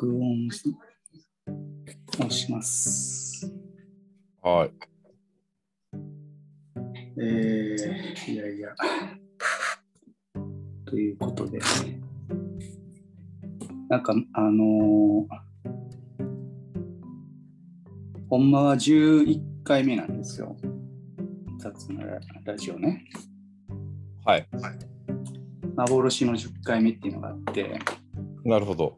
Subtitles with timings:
[0.00, 0.48] 録音
[2.26, 3.52] をします。
[4.40, 4.72] はい。
[7.18, 8.68] えー、いやいや。
[10.86, 11.58] ということで、
[13.90, 15.50] なんか、あのー
[18.30, 20.56] ほんまは11回目なんですよ。
[21.58, 23.04] 雑なララジオね。
[24.24, 24.48] はい。
[25.74, 27.80] 幻の10回目っていうのがあって、
[28.44, 28.96] なるほど。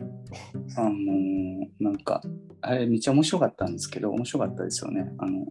[0.77, 2.23] あのーなんか、
[2.61, 5.13] あれめっちゃ面白かったんですけど、面白かったですよね。
[5.19, 5.47] あの、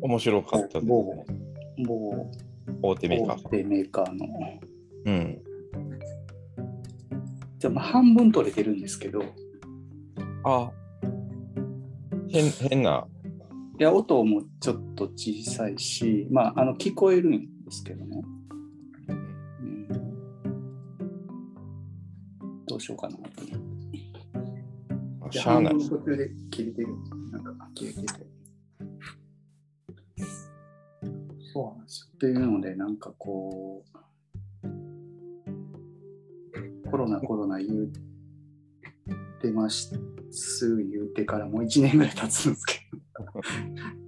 [0.00, 1.24] 面白かったです某ね。
[1.86, 2.30] 某
[2.82, 3.42] 大手メーカー。
[3.44, 4.26] 大手メーカーの。
[5.04, 5.42] うん。
[7.58, 9.24] じゃあまあ半分取れてるんですけど、い
[10.44, 10.70] あ、
[12.28, 13.06] 変変な。
[13.78, 18.22] や、音もちょっと小さいし、まあ、あの、聞こえるんですけどね。
[19.08, 19.88] うん、
[22.66, 23.16] どうしようかな
[25.40, 26.88] しゃあない途中で切れてる。
[27.32, 28.06] なんか、切れてて。
[31.52, 32.06] そうなんですよ。
[32.14, 33.96] っていうので、なんかこう、
[36.90, 37.92] コロナ、コロナ言う
[39.40, 39.92] てます
[40.90, 42.98] 言うてからもう1年ぐらい経つんですけど、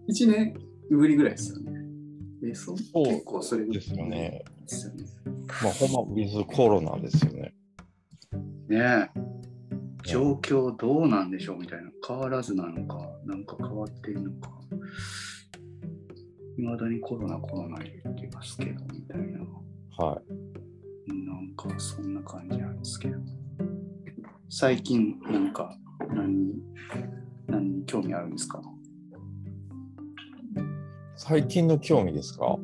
[0.09, 0.55] 1年
[0.91, 1.73] ぶりぐらいですよね。
[2.41, 4.45] でそそう結構それぐらいですよね。
[4.63, 5.05] ですよね。
[5.63, 7.55] まあ、ほんま、ウィズコロナですよね。
[8.69, 9.28] ねえ
[10.09, 11.91] 状況どうなんでしょうみたいな。
[12.07, 14.51] 変わらずなのかなんか変わってるのか。
[16.57, 19.41] いまだにコロナコロナ言ってますけどみたいな。
[19.99, 20.21] は
[21.07, 21.13] い。
[21.13, 23.19] なんかそんな感じなんですけど。
[24.49, 25.77] 最近なんか
[26.09, 26.55] 何に
[27.47, 28.63] 何に興味あるんですか？
[31.17, 32.57] 最近の興味ですか？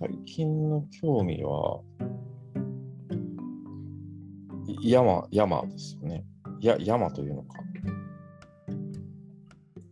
[0.00, 2.04] 最近の興味は、い
[4.82, 6.24] 山、山ですよね。
[6.60, 7.58] や、山というのか。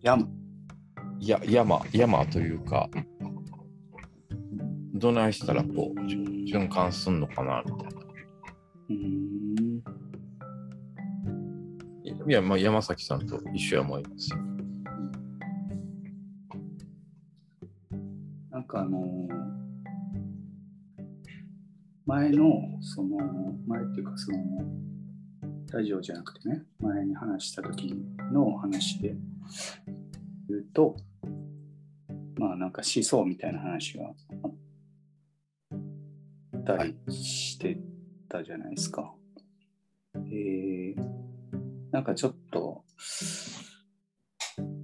[0.01, 0.29] やん
[1.21, 2.89] や、山、山というか、
[4.95, 7.85] どないしたらこう、循環すんのかな、みたいな。
[8.91, 9.45] うーん
[12.27, 14.39] いや、まあ、山崎さんと一緒や思いますよ。
[18.51, 19.55] なんかあのー
[22.07, 23.14] 前のその
[23.67, 24.39] 前っていうかその
[25.73, 27.95] ラジオじゃなくてね前に話した時
[28.33, 29.17] の話で
[30.49, 30.97] 言うと
[32.37, 34.11] まあなんか思想みたいな話があ
[36.57, 37.79] ったりして
[38.29, 39.13] たじゃないですか。
[40.17, 40.97] えー、
[41.93, 42.85] なんかちょっと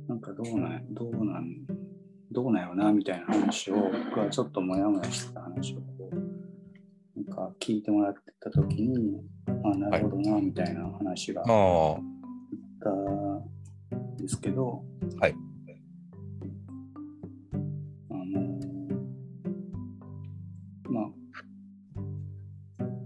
[0.09, 1.67] なんかどうなんどうなん
[2.33, 5.90] どうなんやろなみたいな話を僕はちょっとモヤモヤしてた話を
[7.71, 11.47] 聞いてもらってた時にあなるほどなみたいな話があっ
[12.83, 14.83] たんですけど、
[15.21, 15.35] はい。
[18.11, 18.59] あの
[20.89, 21.05] まあ、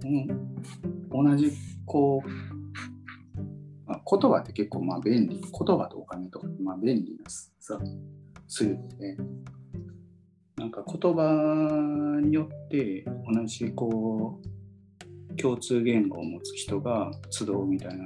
[0.05, 0.29] うん、
[1.11, 1.53] 同じ
[1.85, 2.29] こう、
[3.87, 7.79] まあ、言葉って結構まあ便利言葉とお金とかまあ便利なさ
[8.49, 9.19] ツールで、
[10.57, 14.54] なんか言葉によって同じこう
[15.41, 18.05] 共通言語を持つ人が集うみたいな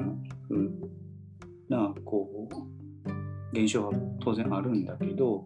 [0.48, 0.68] 風
[1.68, 2.28] なこ
[3.04, 5.44] う現象は当然あるんだけど、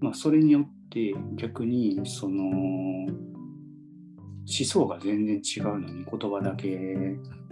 [0.00, 3.08] まあ、それによって逆にその思
[4.46, 6.68] 想が全然違うのに言葉だけ。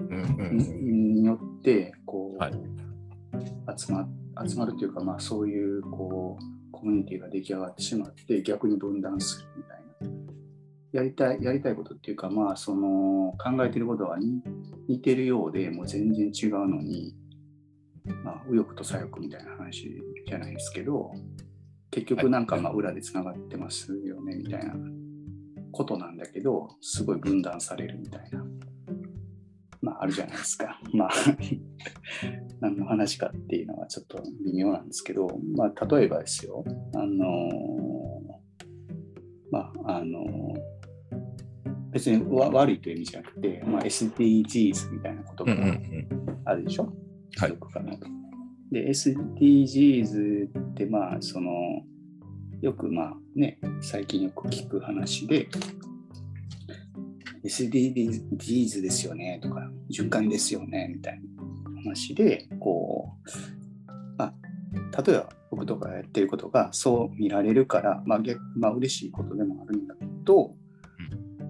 [0.00, 2.52] によってこう、はい
[3.76, 4.08] 集ま
[4.46, 9.77] 集まるというか、まあ、そういうこうコミュニティが出来上がってしまって逆に分断するみたいな
[10.92, 14.42] やりたいやりたいことっていうか、まあ、その考えてることは似
[14.88, 17.14] 似てるようでもう全然違うのに、
[18.24, 21.12] まあ、右翼と左翼みたいな話じゃないですけど
[21.90, 24.74] 結局なんかまあ裏でつながってますよねみたいな
[25.72, 28.44] ことなんだけどすごい分断されるみたいな。
[29.80, 30.80] まあ、あるじゃないですか。
[30.92, 31.10] まあ、
[32.58, 36.64] 何の話かっていうのはちょっと微妙なんですけど、まあ、例えばですよ、
[36.96, 37.18] あのー
[39.52, 40.77] まあ、あのー
[41.90, 46.42] 別にわ悪いという意味じゃなくて、まあ、SDGs みたいな言葉がうんうんうん。
[46.44, 46.92] あるでしょ、
[47.36, 48.06] はいよくかなと。
[48.70, 51.50] で、SDGs って、まあ、その、
[52.60, 55.48] よくまあね、最近よく聞く話で、
[57.44, 63.12] SDGs ですよねとか、循環ですよねみたいな話で、こ
[63.86, 70.54] う、まあ、例えば僕とかがやってることがそう見られるから、まあ逆まあ嬉しいことでもあるんだけど、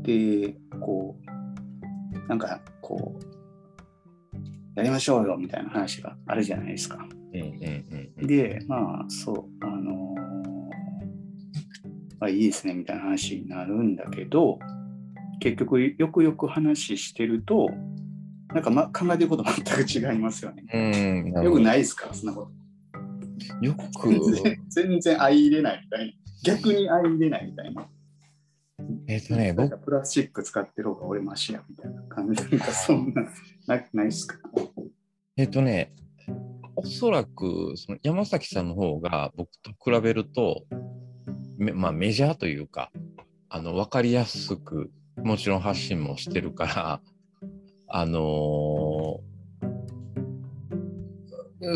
[0.09, 4.39] で、こう、なんかこう、
[4.75, 7.07] やりましょうよみたいな話があるじゃないですか。
[7.35, 7.49] うんうん
[8.21, 10.19] うんで、まあ、そう、あのー
[12.21, 14.59] まあ、いいですねみたいな話になるんだけど、
[15.41, 17.69] 結局、よくよく話してると、
[18.55, 20.65] なんか、ま、考えてること全く違いますよね。
[20.73, 21.35] うん。
[21.37, 21.45] うん。
[21.45, 21.63] よくい。
[21.63, 22.51] ないですか、そんなこ
[23.61, 23.67] と。
[23.67, 26.13] よく、全然全然相入れないみたいな。
[26.43, 27.87] 逆に相入れないみたいな。
[29.07, 33.23] えっとね、僕プラスチック使ってる方が俺マシやみたいな感じなんかそんな、
[33.67, 34.39] なないっすか？
[35.37, 35.93] えっとね、
[36.77, 40.65] おそらくその山崎さんの方が僕と比べると、
[41.57, 42.91] めまあ、メジャーというか、
[43.49, 47.01] あの分かりやすく、もちろん発信もしてるから、
[47.89, 49.29] あのー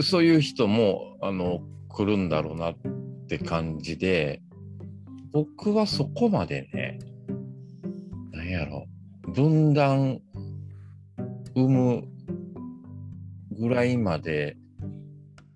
[0.03, 2.75] そういう人もあの来るんだろうなっ
[3.27, 4.41] て感じで、
[5.33, 6.99] 僕はそこまでね、
[8.33, 8.87] なんやろ、
[9.29, 10.21] 分断
[11.55, 12.05] 生む
[13.59, 14.57] ぐらいまで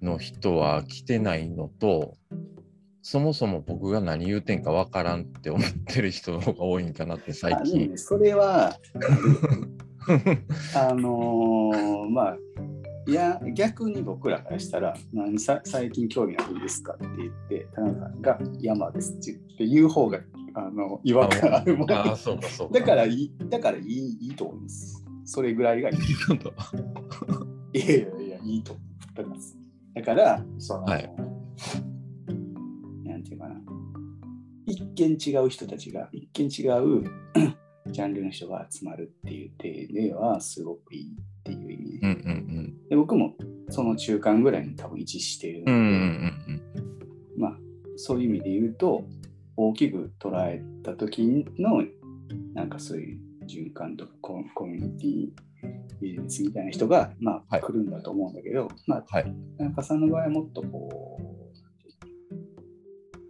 [0.01, 2.15] の人は来てないのと、
[3.03, 7.91] そもそも僕が何言うてんかわからんって思ってる人の方が多いんかなって最近。
[7.91, 8.77] ねそれは、
[10.75, 12.37] あのーまあ、
[13.09, 20.21] いや、逆に僕らからしたら、何さ最近興味あるんですかって言って、田中さんが山ですって言う方が、
[20.55, 21.93] あの、違和感あるもん。
[21.93, 22.81] ああ、そうかそうか。
[22.81, 25.05] だからいい、だからいいいいと思います。
[25.25, 25.97] それぐらいがいい。
[27.75, 29.57] いやいやいや、いいと思います。
[29.95, 31.11] だから、その、はい
[33.05, 33.55] なんていうかな、
[34.67, 37.05] 一見違う人たちが、一見違う
[37.91, 42.13] ジャンルの人が集まるっていう点では、すごくいいっていう意味で、うんう
[42.63, 43.35] んで僕も
[43.69, 45.79] その中間ぐらいに多分位置しているので、うん。
[45.79, 47.59] うんうんまあ、
[47.97, 49.05] そういう意味で言うと、
[49.57, 51.83] 大きく捉えた時の、
[52.55, 55.47] なんかそういう循環とかココミュニティ
[56.01, 57.61] ビジネスみたいな人が、まあ、はい。
[57.63, 59.35] 来るんだと思うんだけど、まあ、はい。
[59.59, 61.19] 田中さんの場合はもっとこ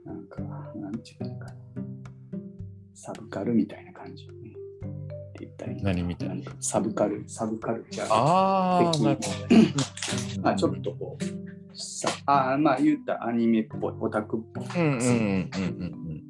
[0.04, 0.42] う、なんか、
[0.76, 1.54] なんていうのかな、
[2.94, 4.26] サブカルみたいな感じ、
[5.56, 8.08] た何みたいサブカル、サブカルチャー。
[8.10, 9.22] ああ、的なるほ
[10.36, 10.42] ど。
[10.42, 11.24] まあ、ちょっとこう、
[11.78, 14.66] さあまあ言ったらアニメっぽい、オタクっぽい。
[14.76, 15.10] うんうんうんうんうん
[15.82, 16.22] うん。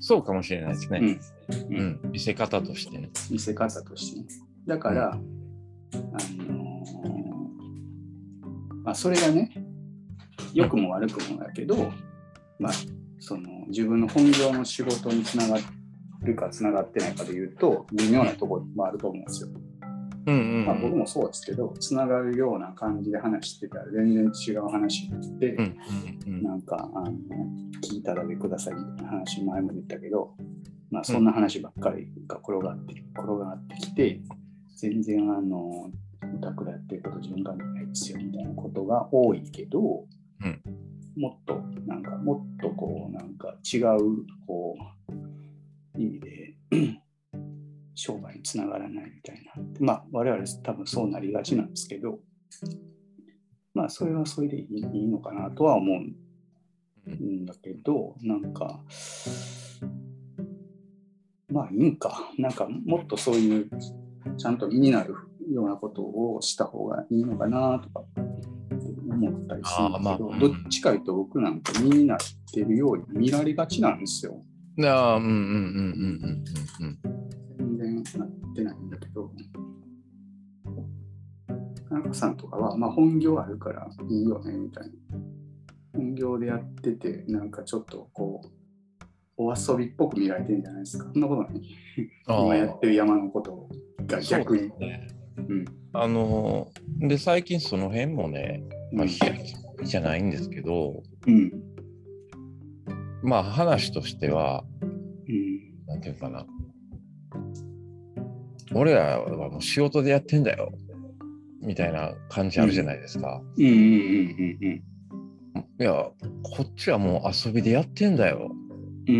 [0.00, 0.98] そうかもしれないですね。
[1.00, 1.20] うん
[1.76, 2.00] うん。
[2.12, 3.08] 見せ方としてね。
[3.30, 4.26] 見せ方としてね。
[4.66, 5.96] だから、あのー
[8.84, 9.50] まあ、それがね、
[10.54, 11.92] 良くも悪くもだけど、
[12.58, 12.72] まあ、
[13.18, 15.58] その自分の本業の仕事につなが
[16.26, 19.48] るかつながってないかで言うと、微妙なところもあると思うんですよ。
[20.26, 25.78] うんうんまあ、僕もそうですけど、つながるような感じで話してたら全然違う話になって、うん
[26.26, 26.42] うんうん。
[26.42, 27.12] なんかあの
[27.80, 30.34] 聞いただけくださいみたいな話前も言ったけど、
[30.90, 34.20] まあ、そんな話ばっかりが転がって,、転がってきて
[34.76, 35.92] 全然あのオ
[36.40, 40.06] タクでやってること順番じゃないですよみたいなことが多いけど、
[40.42, 40.62] うん。
[41.16, 41.54] もっと
[41.86, 44.76] なんかもっとこうなんか違うこ
[45.08, 45.25] う
[45.96, 46.54] 意味で
[47.94, 52.18] 商売につながらないみたいなまあ我々多分そうなりがちなんですけど
[53.74, 56.26] まあそれはそれでいいいいのかなとは思うん
[57.46, 58.80] だけど、なんか、
[61.48, 62.30] まあいいんか。
[62.38, 63.70] なんかもっとそういう、
[64.36, 65.14] ちゃんと身になる
[65.50, 68.02] ようなことをした方がいいのかなとか
[69.08, 72.18] 思ったりするんだけど、まあうんどっちかいうと僕なんか身になっ
[72.52, 74.42] てるように見られがちなんですよ。
[74.84, 75.54] ああ、うんうんうんうんう
[76.24, 76.38] ん
[76.80, 79.30] うん全然なってないんだけど、
[81.88, 84.92] 田中さんとかは、まあ、本業あるからいいよねみたいな。
[85.94, 88.48] 本業でやってて、なんかちょっとこう、
[89.38, 91.08] お遊びっぽく見られてるんじゃないですか。
[91.12, 91.62] そんなことない？
[92.26, 93.68] あ今やってる山のこと
[94.06, 94.68] が逆に。
[94.68, 94.76] そ
[95.48, 99.38] うんあのーで最近その辺もね、まあ、うん開
[99.78, 101.52] きじゃないんですけど、うん
[103.26, 105.86] まあ話としては、うん。
[105.86, 106.46] なんていうかな。
[108.72, 110.72] 俺らはもう仕事でやってんだよ。
[111.60, 113.42] みたいな感じあるじゃないですか。
[113.58, 113.64] い
[115.82, 116.12] や、こ
[116.62, 118.50] っちはもう遊びでやってんだよ。
[119.08, 119.16] うん。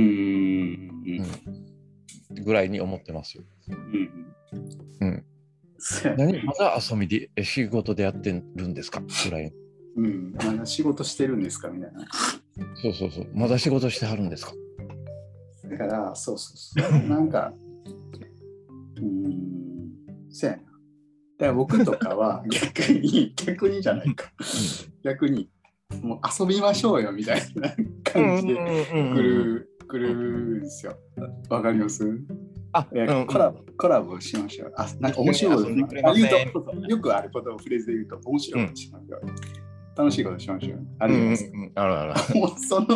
[2.30, 2.44] うん。
[2.44, 3.44] ぐらいに思ってますよ。
[5.00, 5.08] うん。
[5.08, 5.24] うん。
[6.16, 9.00] 何まだ遊びで、え仕事でやってるんですか？
[9.00, 9.52] ぐらい。
[9.96, 12.00] うん、まだ仕事してるんですかみたいな。
[12.82, 13.26] そうそうそう。
[13.34, 14.52] まだ仕事してはるんですか？
[15.70, 16.56] だから、そうそう
[16.90, 17.00] そう。
[17.08, 17.52] なんか、
[18.96, 19.90] うーん、
[20.30, 20.62] そうやな。
[20.62, 24.30] だから僕とかは 逆に、逆にじゃないか。
[25.02, 25.50] 逆に、
[26.02, 27.70] もう遊びましょうよみたいな
[28.04, 30.96] 感じで来る、来るんですよ。
[31.48, 32.04] わかります？
[32.72, 34.72] あ、うんコラボコラボしましょう。
[34.76, 35.56] あ、なんか面白い
[36.52, 39.20] ことよくあることをフレーズで言うと、面白いことしましょう。
[39.96, 40.86] 楽しいことしましょう。
[40.98, 41.50] あるじゃないですか。
[41.54, 42.14] うんあるある。
[42.38, 42.86] もうその、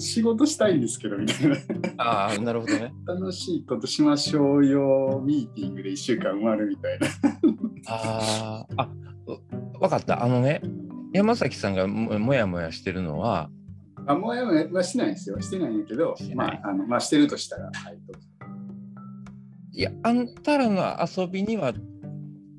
[0.00, 1.56] 仕事したいんですけど、みたいな。
[1.98, 2.92] ああ、なるほどね。
[3.06, 7.06] 楽しいことしましょうよ、ミーティングで1週間埋まるみたいな。
[7.88, 8.88] ああ、あ、
[9.80, 10.24] わかった。
[10.24, 10.62] あのね、
[11.12, 13.50] 山崎さんがももやもやしてるのは、
[14.06, 15.38] あ、もうやもやはしてないんですよ。
[15.40, 17.98] してないんだけどまあ、あのまあ、してるとしたら、はい、
[19.72, 21.74] いや、あんたらの遊びには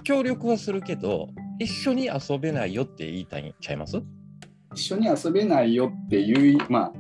[0.03, 1.29] 協力はするけど、
[1.59, 4.01] 一緒に遊べないよって言いたいんちゃいます？
[4.73, 6.93] 一緒に遊べないよっていう、ま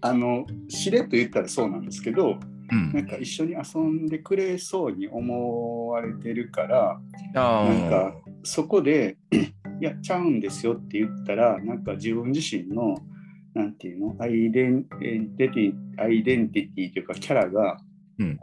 [0.00, 2.38] あ、あの、しれっと言ったらそうなんですけど、
[2.70, 2.92] うん。
[2.92, 7.00] なんか一緒に遊んでくれそうに思われてるから、
[7.34, 9.16] あなんかそこで、
[9.80, 12.96] いや、ちゃうんですよって言ったら、なんか自分自身の、
[13.54, 17.78] なんていうの、アイデンティティ、アイデンティティというか、キャラが、
[18.18, 18.40] うん。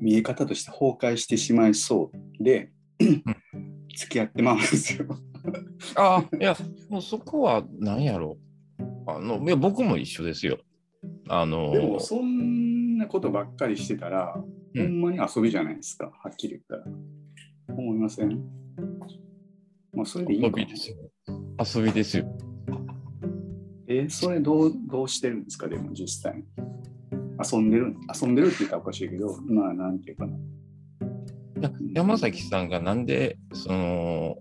[0.00, 2.10] 見え方として崩壊してしまいそ
[2.40, 2.70] うで、
[3.96, 5.06] 付き合ってまうんですよ。
[5.96, 6.56] あ あ、いや、
[6.88, 8.36] もうそこは何やろ
[8.78, 8.82] う。
[9.08, 10.58] あのいや僕も一緒ですよ。
[11.28, 14.34] あのでも、そんなことばっかりしてたら、
[14.74, 16.96] うんほんまに遊びじゃないですか、はっきり言ったら。
[17.74, 18.42] 思いません？
[19.94, 20.96] まあ、それでいい遊びですよ。
[21.78, 22.38] 遊びですよ。
[23.88, 26.44] えーそれどうどうしてるんですか、でも実際に。
[27.52, 30.36] 遊んでる遊んでるって言ったらおかしいけど、まあ、なんていうかな。
[31.94, 34.36] 山崎さんがなんでその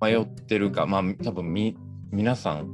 [0.00, 1.76] 迷ってるか、まあ多分み
[2.10, 2.68] 皆さん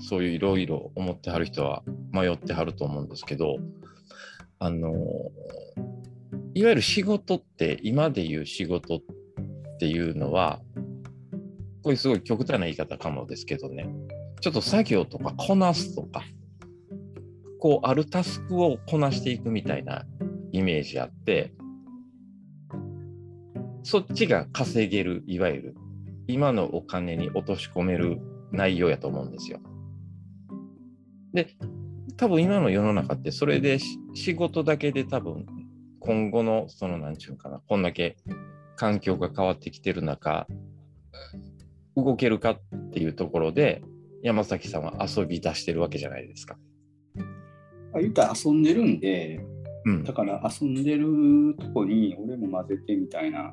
[0.00, 3.56] そういういろいろ思ってはる人は迷ってはると思うんですけど、
[4.58, 4.92] あの
[6.54, 9.00] いわゆる仕事って今で言う仕事っ
[9.78, 10.60] ていうのは
[11.82, 13.88] これすごい極端な言い方かもですけどね。
[14.40, 16.22] ちょっと作業とかこなすとか
[17.58, 20.04] こうあるタスクをこなしていくみたいな
[20.52, 21.52] イメージあって
[23.82, 25.76] そっちが稼げるいわゆる
[26.26, 28.20] 今のお金に落とし込める
[28.52, 29.60] 内容やと思うんですよ。
[31.32, 31.56] で
[32.16, 33.78] 多分今の世の中ってそれで
[34.14, 35.46] 仕事だけで多分
[36.00, 38.16] 今後のその何ちゅうかなこんだけ
[38.76, 40.46] 環境が変わってきてる中
[41.96, 43.82] 動けるかっていうところで
[44.22, 46.56] 山崎さんは遊び出してるわけじゃないですか。
[47.94, 49.40] あ言ったら遊んでるんで、
[49.88, 53.52] うんだから遊んでるとこに俺も混ぜてみたいな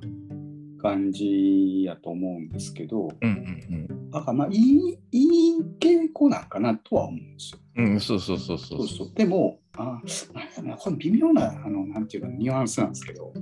[0.82, 7.60] 感じやと思うんですけど、うんだからまあいいいい傾向なんかなとは思うんですよ。
[7.76, 7.92] うんうん。
[7.94, 13.34] うん、そうそうそうそうそうそうでも、あなんやろなこれ微妙なあのなんていうかニュアンスなんですけど、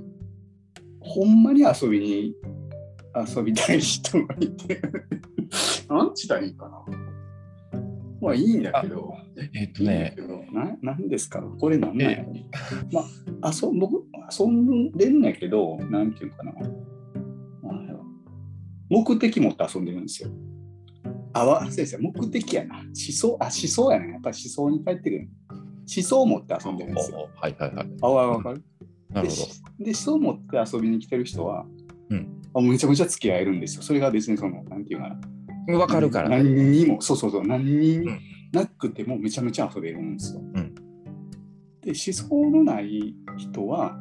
[1.00, 2.34] ほんまに遊びに
[3.14, 4.80] 遊びたい人がいて、
[5.88, 7.13] なんちったらいいかな。
[8.24, 9.14] まあいいんだけど、
[9.54, 11.40] えっとねけど、ななんですか？
[11.40, 12.32] これなんなんやろ？
[12.92, 13.02] ま
[13.42, 14.04] あ、遊僕
[14.38, 16.52] 遊んでんだけど、なんていうかな。
[18.90, 20.28] 目的持って遊んでるんですよ。
[21.32, 22.76] あわ、先生、目的やな。
[22.80, 24.12] 思想、あ、思想やね。
[24.12, 25.28] やっぱり思想に帰ってくる。
[25.50, 27.28] 思想を持って遊んでるんですよ。
[27.34, 27.86] はいはいはい。
[28.02, 28.62] あわわかる、
[29.10, 29.42] なるほど。
[29.78, 31.64] でで、思想を持って遊びに来てる人は、
[32.10, 33.82] うんあめちゃめちゃ付き合えるんですよ。
[33.82, 35.20] それが別にその、なんていうかな。
[35.68, 36.28] わかるから。
[36.28, 38.04] 何にも、そうそうそう、何にん
[38.52, 40.40] なくてもめちゃめちゃ遊べるんですよ。
[40.40, 40.52] ん
[41.80, 43.98] で、思想のない人は、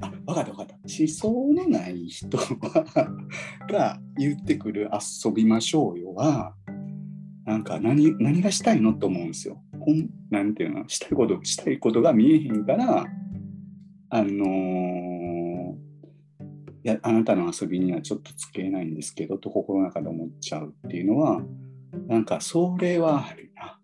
[0.00, 0.74] あ、分かった分かった。
[0.74, 3.14] 思想のない人は
[3.68, 4.88] が言ってくる
[5.24, 6.54] 遊びましょうよは、
[7.44, 9.62] なんか何何がしたいのと思うんですよ。
[9.80, 13.06] ほんなんていうの、したいこと、したいことが見えへんから、
[14.10, 15.17] あのー
[16.84, 21.42] いや、あなたの遊びにはちょっとつけないんですけど、と心の中で思っちゃうっていうのは、
[22.06, 23.80] なんかそれはあるな。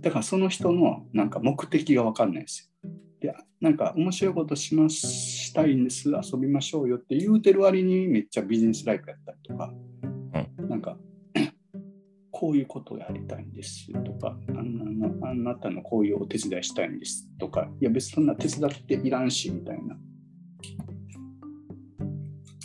[0.00, 2.90] だからその人のなんか目的が分かんないですよ。
[3.20, 9.72] で、なんか面白いことしますしたいんです、遊びましょうよって言うてる割にめっちゃビジネスライクやったりとか、
[10.68, 10.96] なんか、
[12.30, 19.98] こういうことをやりたいんですとかあんな、あなたのこういうお手伝いしたいんですとか、いや別にそんな手伝っていらんしみたいな。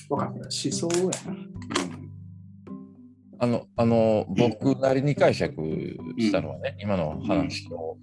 [0.10, 0.40] 分かった。
[0.40, 1.40] 思想やな。
[1.90, 2.06] うん
[3.38, 5.54] あの、あの、僕なりに解釈
[6.18, 7.98] したのはね、今の話を。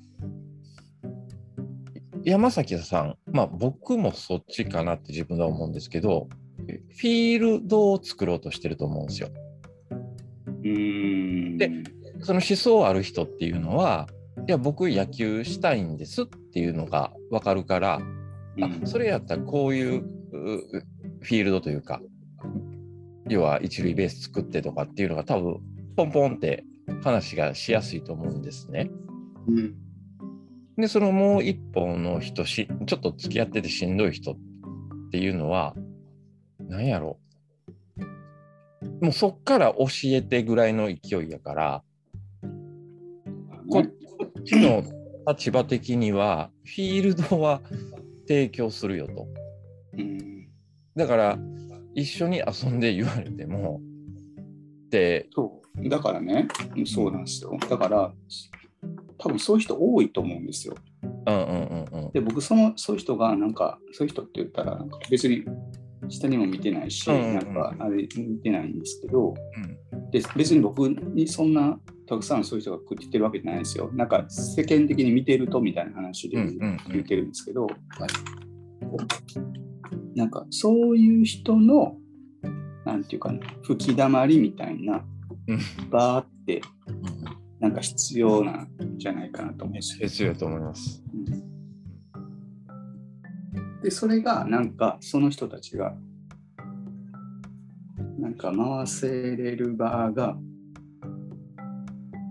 [2.24, 6.28] 山崎さん、まあ僕もそっちかなって自分では思うんですけど、
[6.66, 9.28] フィールドを作ろうとしてると思うんですよ。
[10.46, 11.58] うーん。
[11.58, 11.70] で
[12.20, 14.08] その思想ある人っていうのは、
[14.46, 20.82] いや、僕野球したいんですっていうのが分かるから、うんあそれやったらこういうう
[21.22, 22.00] フィールドというか、
[23.28, 25.60] 要は一塁ベース作ってとかっていうのが多分
[25.96, 26.64] ポンポンって
[27.02, 28.90] 話がしやすいと思うんですね。
[29.48, 29.74] うん
[30.76, 34.36] で、そのもう一方の人し、ちょっと付き合っててしんどい人っ
[35.10, 35.74] ていうのは、
[36.58, 37.18] 何やろ
[39.00, 41.82] もうそっから教えてぐらいの勢いやから、
[43.70, 44.82] こっちの
[45.28, 47.60] 立場的には、フィールドは
[48.26, 49.28] 提供するよと。
[50.96, 51.38] うん、だから、
[51.94, 53.80] 一緒に遊んで言われても、
[54.90, 56.48] で、そうだからね、
[56.86, 57.56] そうなんですよ。
[57.68, 58.12] だから、
[59.18, 60.74] 多分そういう人多いと思うんですよ。
[61.26, 62.12] うんうんうんうん。
[62.12, 65.44] で、僕、そのそういう人が、なんか、そういう人って言ったら、なんか別に
[66.08, 69.78] 下にも見てないし、うんうんうんなんか、あれ見てないんですけど、うん
[70.10, 73.90] で別に僕にそんなたくさんそういう人が来てるわけじゃないですよ。
[73.94, 77.66] なんか世間的に見てるとみたいな話でうんうんうん言ってるんですけど、
[80.14, 81.96] なんかそういう人の、
[82.84, 85.04] なんていうかな、吹き溜まりみたいな
[85.48, 90.08] うん、バーってうんなんか必要なんじゃないかなと思うんですよ。
[90.08, 91.00] 必要やと思います。
[93.84, 95.94] で、それがなんかその人たちが、
[98.18, 100.36] なんか回せれる場が、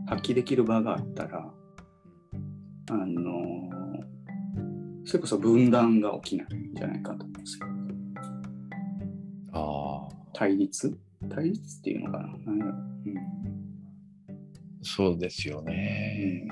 [0.07, 1.49] 発揮できる場があったら、
[2.89, 3.70] あの
[5.05, 7.67] それこそ分断が起きないんじゃないかと思うんですよ。
[9.53, 10.97] ああ、対立？
[11.29, 12.27] 対立っていうのかな？
[12.55, 12.91] なん
[14.83, 16.47] そうですようんね。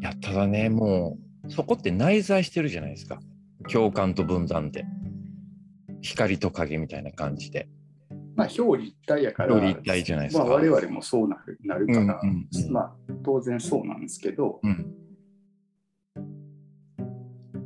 [0.00, 3.20] いや、ただね、もう、そこって内在してるじゃないですか。
[3.70, 4.84] 共感と分断で。
[6.00, 7.68] 光と影みたいな感じで。
[8.34, 14.94] まあ、表裏一体やから、表裏一体じゃないですかまあ、我々もそうなるなるから、うんうんうんまあ、当然そうなんですけど、うん。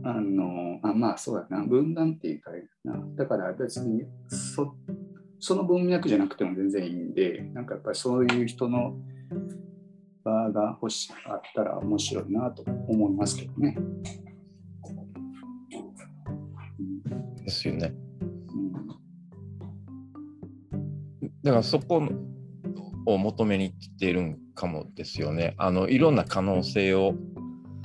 [0.08, 2.52] あのあまあそうだな、分断っていうか
[2.84, 4.76] な、だから別にそ
[5.40, 8.96] その文脈じゃなくても全然いいんで、なんかやっぱりそういう人の
[10.22, 13.76] 場が欲しあったら面白いなと思いますけどね。
[17.08, 17.92] うんですよね。
[18.54, 18.76] うん
[21.42, 22.02] だからそこ
[23.06, 25.54] を求めに来てるんかもですよね。
[25.58, 27.14] あの、いろんな可能性を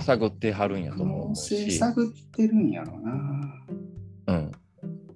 [0.02, 1.72] 探ってはるんやと可思うし。
[1.78, 3.66] 探ってるんやろうな。
[4.28, 4.52] うん。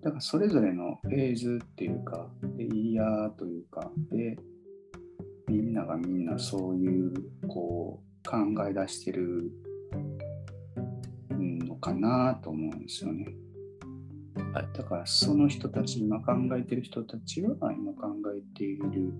[0.02, 4.38] だからそれぞれのフェーズっていうか、レイヤーというか、で、
[5.48, 7.13] みんながみんなそういう、
[7.48, 9.52] こう、考え出してる
[11.30, 13.26] のかなと思うんですよね。
[14.54, 19.13] はいだからその人たち、今考えてる人たちは、今考えている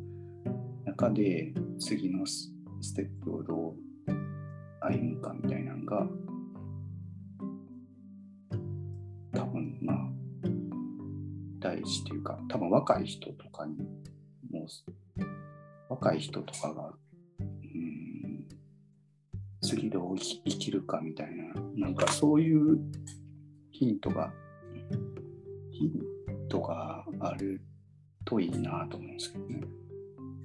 [0.86, 2.52] 中で、次のス
[2.82, 3.85] ステップをどう
[4.88, 6.08] 歩むかみたいなのが、
[9.34, 9.98] 多分まあ、
[11.60, 13.78] 大事というか、多分若い人とかに、
[14.52, 15.24] もう、
[15.90, 16.94] 若い人とかが、
[17.40, 18.48] うん、
[19.62, 22.78] 次どう生きるかみたいな、なんかそういう
[23.72, 24.32] ヒントが、
[25.72, 27.60] ヒントがある
[28.24, 29.62] といいなと思うんですけどね。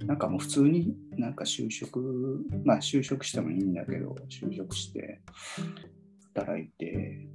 [0.07, 5.21] なんかもう普通になんか就職、まあ就職してもいいんだけど、就職して
[6.35, 7.29] 働いて、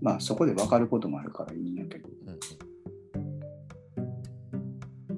[0.00, 2.08] まあそこで分かることもあるからいいんだけど、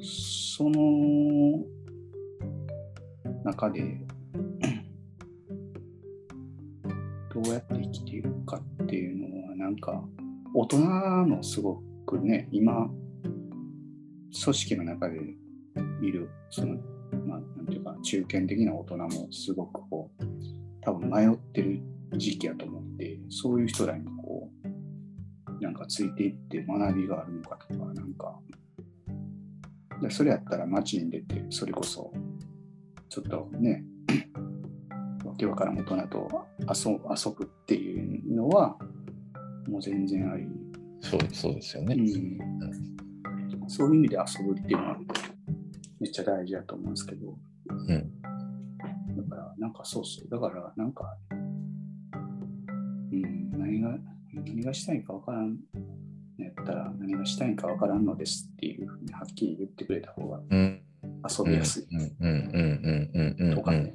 [0.01, 1.65] その
[3.45, 4.01] 中で
[7.33, 10.03] どうやって生きているかっていうのはなんか
[10.55, 10.79] 大人
[11.27, 12.89] のすごくね今
[14.45, 15.17] 組織の中で
[16.03, 16.77] いるその
[17.27, 20.25] まあなんていうか中堅的な大人もすごくこう
[20.81, 21.81] 多分迷ってる
[22.17, 28.39] 時期やと思ってそういう人らにこうなんかついていって学びがあるのかとかなんか
[30.01, 32.13] でそれやったら街に出てそれこそ
[33.09, 33.85] ちょっとね
[35.25, 38.77] わけわからん大人と遊遊ぶっていうのは
[39.69, 40.47] もう全然あり、
[41.01, 41.95] そうそうですよね。
[41.95, 41.99] う
[43.65, 44.97] ん、そういう意味で遊ぶっていうのは
[46.01, 47.39] めっちゃ大事だと思うんですけど。
[47.69, 48.13] うん。
[49.17, 51.17] だからなんかそうそうだからなんか、
[53.13, 53.99] うん、何が
[54.33, 55.59] 何がしたいかわからん
[56.39, 60.83] やったら何がしたいかわからんのですっていうふうにはっきり言ってくれた方がうん。
[61.29, 61.87] 遊びやすい。
[61.91, 62.01] うん。
[62.21, 62.29] うん。
[62.29, 62.71] うん。
[62.85, 63.11] うん。
[63.15, 63.37] うん。
[63.39, 63.57] うん。
[63.57, 63.95] とかね。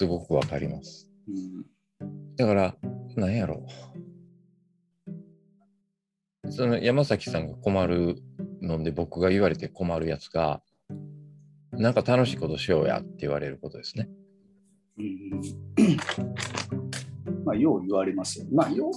[0.00, 1.10] すごくわかります。
[1.28, 1.66] うん。
[2.36, 2.74] だから、
[3.16, 3.34] なん。
[3.34, 3.66] やろ
[6.46, 6.50] う。
[6.50, 7.48] その山崎さん。
[7.48, 8.19] が困る
[8.78, 10.62] ので、僕が言われて困るやつが、
[11.72, 14.08] なんか楽しいことしようやって言われることですね。
[14.98, 15.40] うん
[17.44, 18.46] まあ、よう言われますよ。
[18.52, 18.90] まあ、よ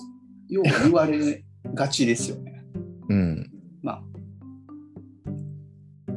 [0.50, 2.64] う、よう言われがちですよね。
[3.10, 3.52] うん。
[3.82, 4.04] まあ、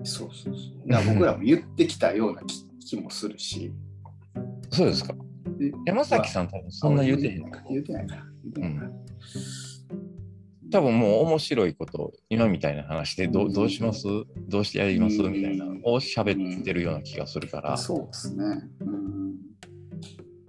[0.03, 1.15] そうそうそう。
[1.15, 3.73] 僕らも言ってきたような気気もするし、
[4.71, 5.15] そうですか。
[5.59, 7.51] で山崎さん多分そんな言うてへん。
[7.69, 8.23] 言うてないから。
[8.45, 8.91] 言うてないから
[10.77, 14.05] 多分もう面白いこと、今みたいな話でどうどうします？
[14.47, 15.17] どうしてやります？
[15.23, 17.79] みたいなのを喋ってるような気がするから。
[17.79, 18.45] そうですね。
[18.81, 19.37] うん。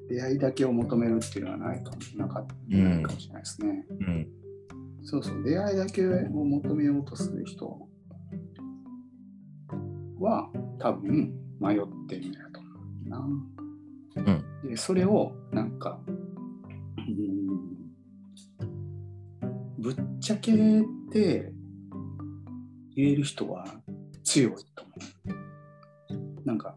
[0.09, 3.85] 出会いだけを求めるっていうのはないかもなかうんないかもしれないですね。
[3.89, 4.27] うん。
[5.05, 6.09] そうそう、出会いだけを
[6.43, 7.87] 求めようとする人
[10.19, 12.69] は多分迷ってるんやと思
[13.05, 13.25] うな。
[14.69, 16.01] で、それをなんか、
[16.97, 17.46] うん、
[19.87, 20.51] ぶっちゃけ
[21.13, 21.53] て
[22.93, 23.63] 言える人は
[24.21, 26.45] 強いと思う。
[26.45, 26.75] なんか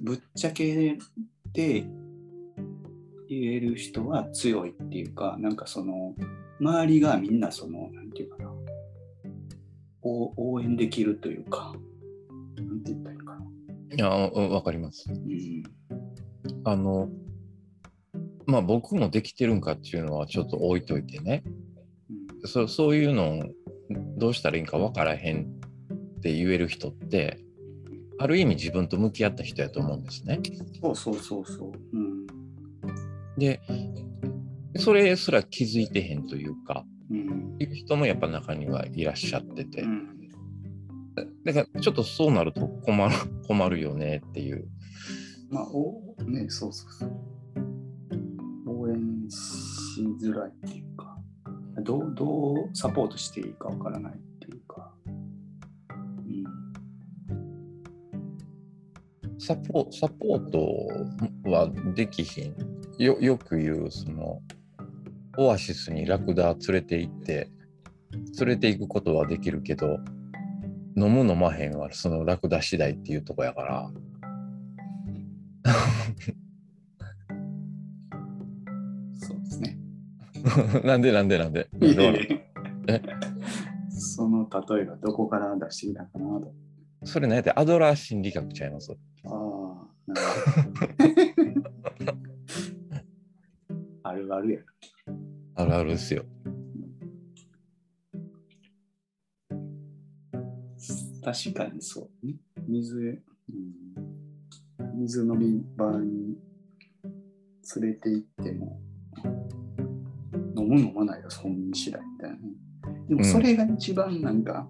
[0.00, 0.96] ぶっちゃけ
[1.52, 1.84] て
[3.28, 6.14] 言える人は強いっていうか、なんかその、
[6.60, 8.52] 周りがみんなその、なんていうかな、
[10.02, 11.74] お応援できるというか、
[12.56, 13.44] なんて言ったらいいのかな。
[13.96, 15.06] いや、うんわかります。
[15.10, 15.64] うん。
[16.62, 17.08] あの、
[18.46, 21.42] まあ僕もできてるんかっていうのはちょっと置いといてね。
[22.42, 23.44] うんそそういうのを
[24.16, 27.44] どうしたらいいんか分からへんって言える人って、
[28.18, 30.40] ある意味自分と向き合った人やと思うんですね。
[30.82, 31.72] そうそうそうそう。
[31.96, 32.26] うん。
[33.38, 33.60] で、
[34.76, 37.56] それすら気づいてへんというか、うん。
[37.58, 40.06] いう人もやっぱ中にはいらっしゃっててう、ん、
[41.44, 43.14] だからちょっとそうなると困る
[43.48, 44.68] 困るよねっていう。
[45.50, 47.12] まあ、おね、そうそうそう。
[48.66, 51.09] 応援しづらいっていうか、
[51.90, 54.92] どうどうサポートしていいかわからないっていうか。
[55.08, 55.10] う
[59.32, 59.40] ん。
[59.40, 62.54] サポサポートはできひん。
[62.98, 64.40] よよく言う、その、
[65.36, 67.50] オアシスにラクダ連れて行って、
[68.38, 69.98] 連れて行くことはできるけど、
[70.96, 73.90] 飲む飲まへんはそのラクダ次第っていうとこやから。
[80.84, 81.68] なんでなんでなんで？
[82.88, 83.02] え？
[83.90, 86.52] その例えがどこから出してきたかなと。
[87.04, 88.92] それ何やってアドラー心理学ちゃいます？
[89.24, 89.30] ああ、
[90.06, 90.20] なる
[91.98, 92.12] ほど。
[94.02, 94.60] あるあるや。
[95.56, 96.24] あるあるですよ。
[101.22, 102.34] 確かにそうね。
[102.66, 106.38] 水、うん、水飲み場に
[107.76, 108.80] 連れて行っても、
[110.62, 112.42] 飲む飲まないが本人次第みたいなね。
[113.08, 114.68] でもそれが一番なんか、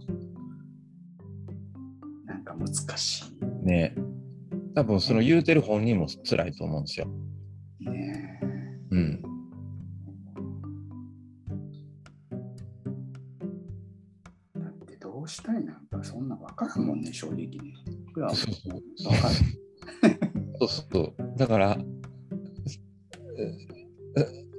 [2.24, 3.24] なんか難し
[3.62, 3.94] ね
[4.74, 7.06] 多分その言うてる本人も辛いと思うんですよ。
[7.80, 8.40] いね。
[8.90, 9.22] うん。
[14.56, 17.74] だってどうしたいなんかそんな分からんもんね、正直ね。
[18.14, 19.34] そうそう分かる。
[20.60, 21.14] そうそう。
[21.36, 21.99] だから、ええ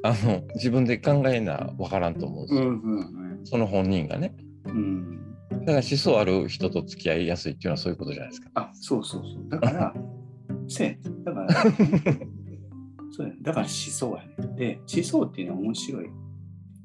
[0.03, 2.71] あの自分で考えなわからんと思うんですよ。
[2.71, 4.35] んうんその本人がね。
[4.65, 5.17] うん。
[5.51, 8.49] だから思想ある人と付き合いやすいっていうのはそういうことじゃないですか。
[8.55, 9.49] あ、そうそうそう。
[9.49, 9.93] だから、
[10.67, 10.93] せや
[11.25, 11.49] だから、
[13.11, 14.55] そうやだから思想やね。
[14.55, 16.05] で、思想っていうのは面白い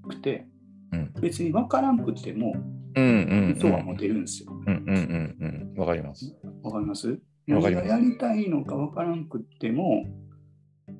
[0.08, 0.46] くて、
[0.92, 2.54] うん別に分からんくても、
[2.94, 3.54] うんうん、うん。
[3.54, 4.52] 人は持てるんですよ。
[4.52, 5.36] うんうんうん
[5.74, 5.80] うん。
[5.80, 6.34] わかります。
[6.62, 7.08] わかります？
[7.48, 10.04] わかりますやりたいのか分からんくっても、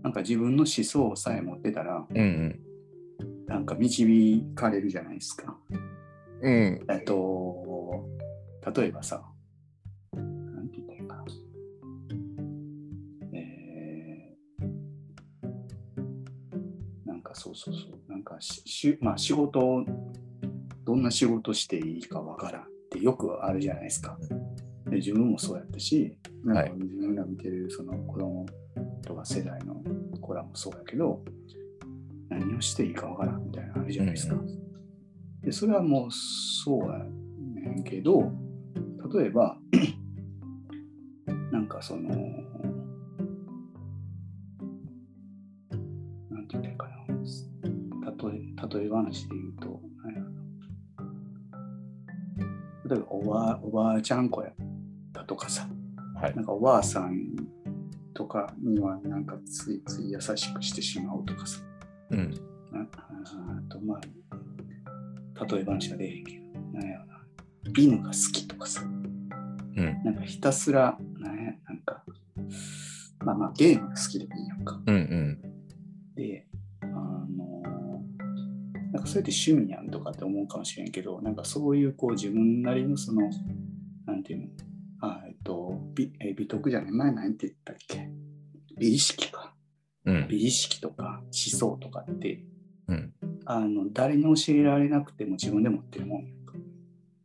[0.02, 2.60] なんか自分の思想さえ持ってたら、うんうん。
[3.46, 5.56] なんか導かれるじゃないですか。
[6.42, 6.86] うん。
[6.88, 8.04] えっと、
[8.74, 9.22] 例えばさ、
[10.12, 10.20] な
[10.60, 11.24] んて言ったらいいかな。
[13.32, 19.84] えー、なんかそうそうそう、なんかしし、まあ仕事を、
[20.84, 24.18] どんな仕事していいかわからんってよくあるじゃないですか。
[24.88, 28.46] で自分もそうやったし、なんはいか自分が見てるその子供
[29.02, 29.75] とか世代の
[30.26, 31.22] 子らもそうやけど、
[32.28, 34.34] 何をしていいかわからんみたいなのあるじゃないですか。
[34.34, 34.66] うん
[35.46, 37.04] でそれはもうそうやね
[37.80, 38.32] んけど、
[39.14, 39.56] 例えば、
[41.52, 42.14] なんかその、な
[46.40, 46.96] んて言ったらいいかな。
[48.28, 48.40] 例え、
[48.80, 49.80] 例え話で言うと、
[52.88, 54.54] 例えばおばあ、おばあちゃん子やっ
[55.12, 55.68] たとかさ、
[56.20, 56.42] はいな。
[56.42, 57.35] んかおばあさん
[58.16, 61.60] とかにはなんかついつい優しくしてしまうとかさ、
[62.10, 62.30] うん。
[62.72, 67.20] なあとまあ例え話が出へんけどなんやろな
[67.76, 70.02] 犬が好きとかさうん。
[70.02, 72.02] なんかひたすらなんやなんか
[73.22, 75.38] まあまあゲームが好きでもいいやんかうんうん。
[76.14, 76.46] で
[76.80, 77.26] あの
[78.92, 83.28] なんかそれって趣味やんとかって思うかもしれんけどなんかそういうこう自分なりのその
[84.06, 84.46] なんていうの
[85.96, 88.10] 美え美徳じゃない前何て言ったっけ？
[88.78, 89.54] 美意識か。
[90.04, 90.26] うん。
[90.28, 92.44] 美意識とか思想とかって、
[92.88, 93.12] うん。
[93.46, 96.26] あの誰に教えられなくても自分で持ってるもん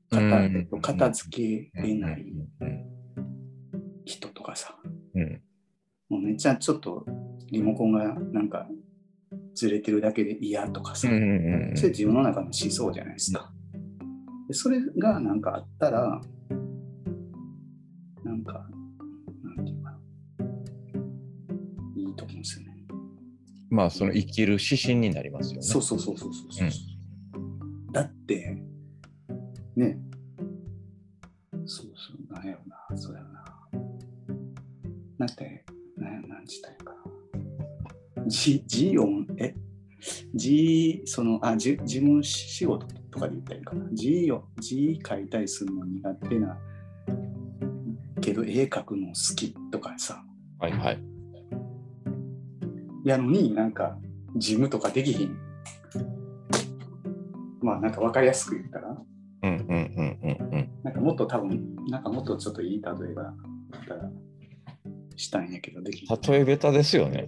[0.10, 2.26] 片片付けれない
[2.62, 2.86] うん。
[4.06, 4.78] 人とかさ、
[5.14, 5.42] うん。
[6.10, 7.06] もうめっちゃちょっと
[7.52, 8.68] リモコンがなんか
[9.54, 11.08] ずれてるだけで嫌とかさ。
[11.08, 13.52] それ自分の中の思想じゃないですか。
[14.48, 16.22] でそれがなんかあったら、
[23.72, 25.66] まあ、その生きる指針になりますよね。
[25.66, 26.70] そうそうそうそうそうそう。
[27.94, 28.62] だって、
[29.78, 29.98] ね、
[31.66, 33.70] そうそう、なんやろな、そうやろな。
[35.20, 35.64] なんて、
[35.96, 36.94] なんや、なんちったんやか
[38.18, 38.28] な。
[38.28, 39.56] G、G 音、え
[40.36, 43.88] ?G、その、あ、じ事務仕事とかで言ったらいいかな。
[43.94, 46.58] G を、いたりするの苦手な、
[48.20, 50.22] けど絵描くの好きとかさ、
[50.60, 51.11] はいはい。
[53.04, 53.98] やのになんか
[54.36, 55.38] 事務とかできひん。
[57.62, 58.98] まあなんか分かりやすく言ったら、
[59.44, 60.70] うんうんうんうんうん。
[60.84, 63.34] なんかもっと多分、なんかもっとちょっといい例えがあ
[63.78, 64.10] ったら
[65.16, 66.18] したんやけど、できひん。
[66.32, 67.28] 例えベタですよね。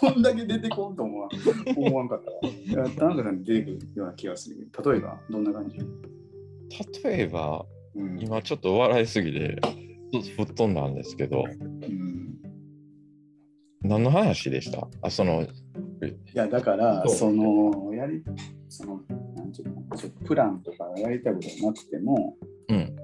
[0.00, 1.30] こんだけ出てこんと思わん
[1.76, 2.38] 思わんかったわ。
[2.42, 5.78] いや田中さんに出てくるような気がするけど、例えばどんな感じ、
[7.02, 7.64] 例えば、
[7.96, 9.58] うん今ちょっと笑いすぎて、
[10.12, 12.01] 吹っ飛んだんですけど、うん
[13.92, 14.88] 何の話でした？
[15.02, 15.46] あ、その、い
[16.34, 18.22] やだからそのやり
[18.68, 19.00] その
[19.36, 19.82] なんていうの
[20.24, 22.36] プランとかやりたいことなくても、
[22.68, 22.96] うん。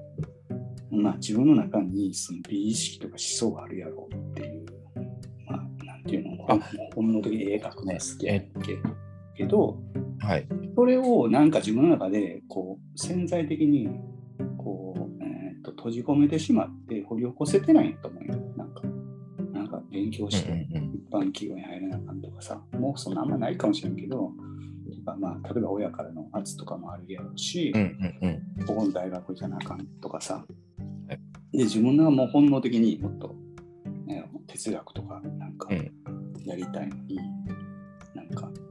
[0.91, 4.65] まあ、自分の中にその美意識とか思想があるやろうっていう、
[5.47, 6.57] まあ、なんていうのあ。
[6.95, 8.41] 本能的に絵描くのが好きや
[9.37, 9.77] けど
[10.19, 10.47] はい。
[10.75, 13.87] それをなんか自分の中でこう潜在的に
[14.57, 18.08] こう、えー、と閉じ込めてしまって掘り起こせてないと
[19.91, 24.31] 勉強して、一般企業に入らなあかんとかさ、もうそんなあんまないかもしれんけど、
[25.05, 27.73] まあ、まあ例えば親からの圧とかもあるやろうし。
[28.67, 30.45] ここの大学じゃなあかんとかさ、
[31.07, 31.57] はい。
[31.57, 33.35] で自分がもう本能的にもっと、
[34.05, 35.91] ね、哲学とかなんかうん。
[36.45, 37.19] やりたいのに、
[38.15, 38.69] なんか、うん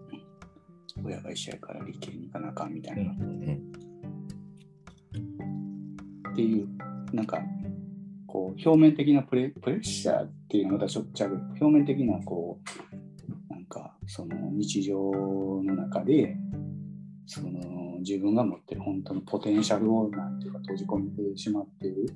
[1.05, 3.73] 親が医者やから理系に行かなあかんみたいな、うんうん。
[6.33, 6.69] っていう、
[7.13, 7.41] なんか、
[8.65, 11.35] 表面的なプレプレッシャーっていうのがまたちょっとちゃう。
[11.61, 12.61] 表面的な、こ
[13.51, 16.37] う、なんか、その日常の中で、
[17.27, 22.07] その自分が持ってる本当のポテンシャルをなんていうか閉じ込めてしまっている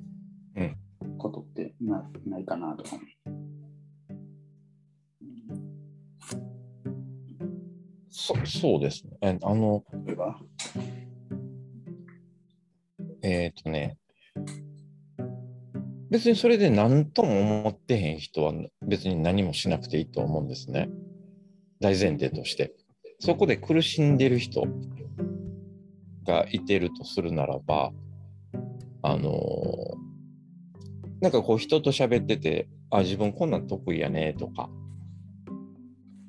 [0.56, 0.76] うん
[1.18, 2.90] ことってな,、ないかなとか、
[8.08, 9.16] そそうですね。
[9.20, 10.40] えあの、例えば、
[13.22, 13.98] えっ、とね、
[16.12, 18.52] 別にそれで何とも思ってへん人は
[18.86, 20.88] 別に何もしなくていいと思うんですね。
[21.80, 22.72] 大前提として。
[23.18, 24.64] そこで苦しんでる人
[26.26, 27.92] がいてるとするならば、
[29.02, 30.12] あのー
[31.22, 34.68] なんかこう人と喋ってて、あ、自分こんなん得意やねとか、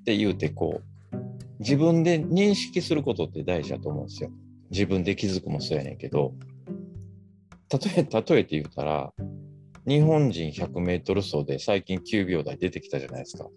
[0.01, 1.17] って言うてこう、
[1.59, 4.29] 自分で認識することって大事だと思うんですよ。
[4.69, 6.35] 自分で気づくもそうやねんけど、
[7.71, 9.11] 例え、例えて言うたら、
[9.85, 13.49] 日本人100メートル走で最近9秒台出てきたじゃないですか。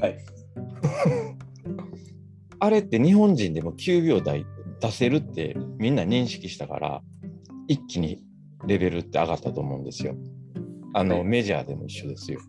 [0.00, 0.18] はい。
[2.60, 4.44] あれって日本人でも9秒台
[4.80, 7.02] 出せるってみんな認識したから、
[7.66, 8.22] 一気に
[8.66, 10.16] レベルって上がったと思うんですよ。
[10.92, 12.40] あの、はいメジャーでも一緒ですよ。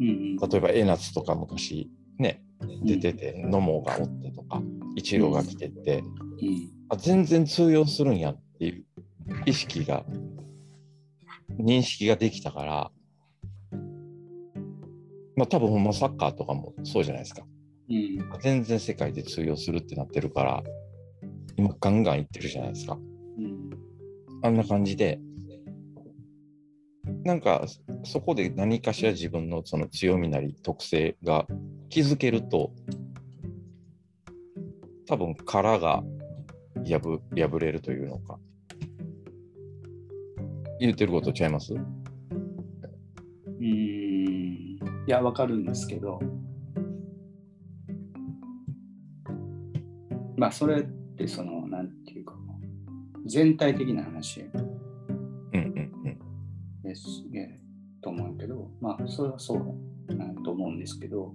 [0.00, 2.42] うんうん、例えば、江夏とか昔ね、
[2.84, 4.62] 出てて、野茂がおってとか、
[4.96, 6.27] イチローが来てって、うん
[6.88, 8.84] あ全然通用するんやっていう
[9.46, 10.04] 意識が、
[11.58, 12.90] 認識ができたから、
[15.36, 17.42] まあ多分ほんまサッカーとかもそうじゃないですか。
[17.90, 20.62] うん全然世界で通用するってなってるから、
[21.56, 22.98] 今ガンガンいってるじゃないですか。
[23.38, 23.70] うん
[24.42, 25.18] あんな感じで、
[27.24, 27.64] なんか
[28.04, 31.46] そこで何かしら自分のその強みなり特性が
[31.88, 32.72] 気づけると、
[35.06, 36.04] 多分殻が
[36.94, 38.38] 破破れるというのか。
[40.80, 41.74] 言ってることちゃいます？
[41.74, 44.78] うーん。
[45.06, 46.20] いや、わかるんですけど、
[50.36, 50.82] まあ、それっ
[51.16, 52.34] て、その、なんていうか、
[53.26, 54.42] 全体的な話。
[54.42, 54.52] うん
[55.52, 55.62] うん
[56.04, 56.18] うん。
[56.82, 57.60] ですね、
[58.00, 59.64] と思うけど、まあ、それはそう
[60.08, 61.34] だなと思うんですけど、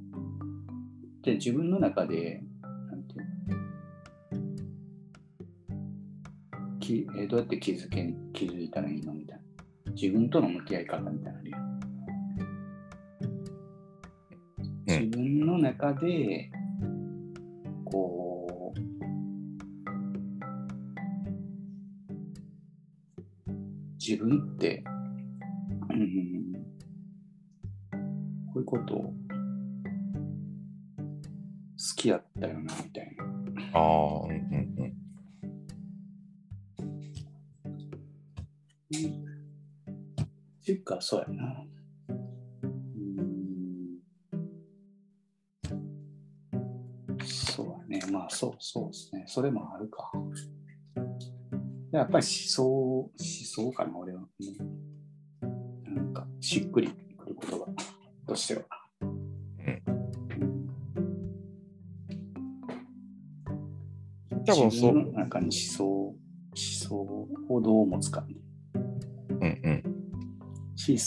[1.24, 2.44] で、自分の中で、
[6.84, 9.44] きえーどうやって気づけ気づいたらいいのみたいな。
[9.94, 11.40] 自分との向き合い方みたいな
[14.86, 16.52] 自分の中で、
[17.86, 18.80] こう、
[23.98, 24.84] 自分って、
[25.90, 26.54] うん、
[28.54, 29.14] こういうことを好
[31.96, 33.24] きやったよな、みたいな。
[33.74, 35.03] ああ、うんうんうん。
[40.96, 41.66] か、そうやな。
[42.10, 42.14] う
[43.24, 44.00] ん。
[47.26, 48.02] そうやね。
[48.12, 49.24] まあ、そう、そうですね。
[49.28, 50.12] それもあるか。
[51.92, 54.22] やっぱり思想、思想かな、俺は。
[54.22, 54.48] うん
[55.96, 57.68] なんか、しっくりくる言葉
[58.28, 58.64] としては。
[64.46, 64.66] 多分そう。
[64.66, 66.16] 自分の中に思想、思
[66.56, 68.26] 想をどう持つか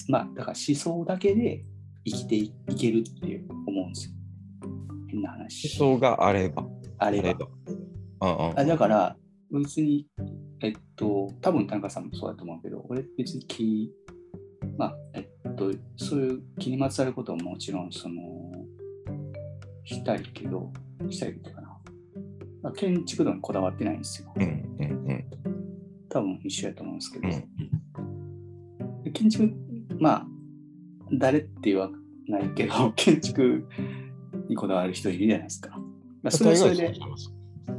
[0.08, 1.64] まあ、だから思想だけで
[2.04, 4.14] 生きていけるっていう思うんですよ。
[5.08, 5.78] 変な話。
[5.78, 6.66] 思想があれば。
[6.98, 7.32] あれば。
[8.20, 8.58] うんうん。
[8.58, 9.16] あだから、
[9.50, 10.06] 別に、
[10.60, 13.92] えっと、多分田中さんもそうだと思うけど、俺別に気、
[14.78, 18.22] まあ、えっと、そういう気にまつわることはもちろん、その、
[19.84, 20.72] したいけど、
[21.10, 21.68] したいっていうかな。
[22.62, 24.32] まあ、建築度にこだわってないんですよ。
[24.34, 25.24] うんうんうん。
[26.08, 27.66] 多分一緒やと思うんですけど、うん
[29.06, 29.54] で建築、
[29.98, 30.26] まあ、
[31.12, 31.90] 誰って言わ
[32.28, 33.66] ないけど、 建築
[34.48, 35.78] にこだわる人いるじゃないですか。
[36.22, 36.94] まあ、それはそれで、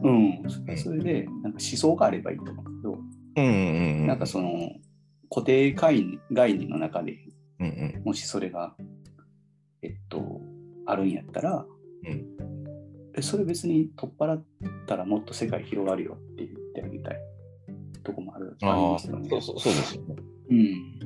[0.03, 2.99] うん、それで、なんか思想があればいいと思うけど、
[3.37, 4.07] うんうんうん。
[4.07, 4.71] なんかその
[5.29, 7.17] 固定概念概念の中で
[7.59, 8.03] うんうん。
[8.05, 8.75] もしそれが、
[9.81, 10.41] えっと、
[10.85, 11.65] あるんやったら、
[12.03, 12.25] うん
[13.17, 14.43] えそれ別に取っ払っ
[14.85, 17.17] たらもっと世界広がるよって言ってあげたい
[18.03, 19.27] とこもあるありますよね。
[19.27, 20.15] そうそうそうですよね。
[20.51, 20.96] うん。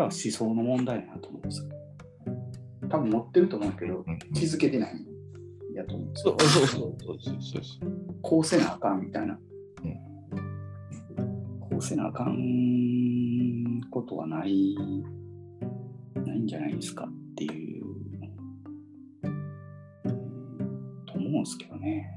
[0.00, 1.68] 思想の問題やなと思うんですよ。
[2.88, 5.04] 多分持ってると思うけど、うん気づけてないん
[5.74, 6.48] やと思うんですよそう。
[6.48, 7.90] そうそうそうそう。
[8.22, 9.38] こうせなあかんみたいな。
[9.82, 9.94] うん
[11.60, 14.76] こうせなあかんことはない、
[16.14, 17.84] ないんじゃないですかっていう、
[19.24, 19.32] うん
[21.06, 22.11] と思うんですけどね。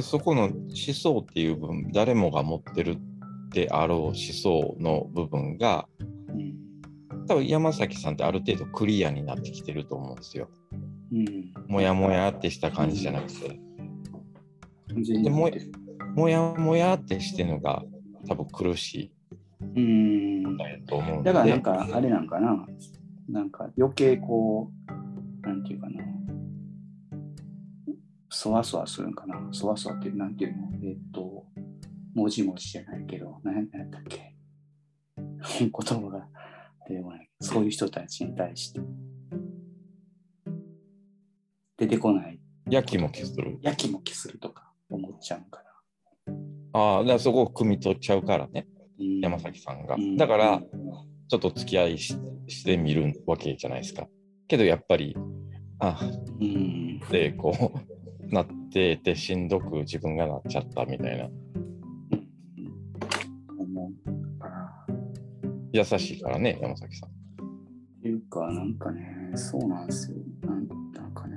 [0.00, 0.52] でそこの思
[0.94, 2.96] 想っていう部分誰もが持ってる
[3.50, 5.86] であろう思想の部分が
[6.28, 6.70] うん
[7.26, 10.48] 多分山崎さんってある程度クリアになってきてると思うんですよ。
[11.12, 11.52] うん。
[11.68, 13.60] もやもやってした感じじゃなくて、
[15.22, 15.48] でも
[16.28, 17.84] やもやってしてるのが
[18.28, 19.12] 多分苦しい
[19.76, 20.42] うん。
[20.54, 21.32] んだと思うんで。
[21.32, 22.66] だからなんかあれなんかな、
[23.28, 24.70] なんか余計こ
[25.44, 26.02] う、なんていうかな、
[28.28, 31.46] そわそわするんかな、そわそわってなんていうの、えっと、
[32.14, 34.34] 文字文字じゃないけど、何やったっけ？
[35.58, 36.26] 言葉が
[36.88, 37.30] 出てこない。
[37.40, 38.80] そういう人たちに対して
[41.76, 43.58] 出てこない、やきもきする。
[43.62, 45.62] やきもきするとか思っちゃうか
[46.72, 48.66] ああ、だからそこを汲み取っちゃうからね、
[48.98, 49.04] ら。
[49.04, 49.98] うん山崎さんがう。
[49.98, 54.06] んだから、ちょっと付き合いししてみるわけじゃないですか。
[54.46, 55.16] けどやっぱり、
[55.80, 55.98] あ
[56.40, 57.00] うん。
[57.10, 57.72] でこ
[58.22, 61.28] うなっててしんどく自分がなっちゃったみたいな。
[65.72, 67.12] 優しいからね山崎さんっ
[68.02, 70.16] ていうか、なんかね、そうなんですよ。
[70.42, 71.36] なんなんかね、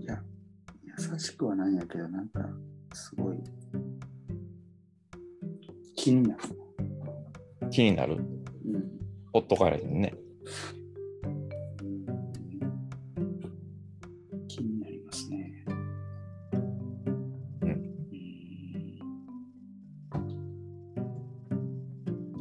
[0.00, 0.20] いや、
[1.12, 2.48] 優しくはないんやけど、なんか、
[2.94, 3.36] すごい、
[5.94, 6.42] 気になる。
[7.70, 8.14] 気になる？
[8.14, 8.24] うん。
[9.32, 10.14] ほっとかれてね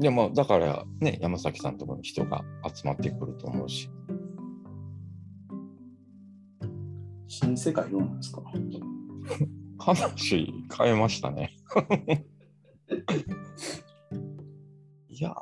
[0.06, 3.89] でもだからね山崎さんのところに人が集まってくると思うし。
[7.28, 8.43] 新世界どうなんですか？
[9.80, 11.58] 話変えましたね。
[15.10, 15.34] いやー。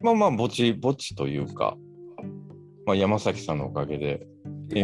[0.00, 1.74] まあまあぼちぼちというか、
[2.84, 4.26] まあ、山崎さんのおかげで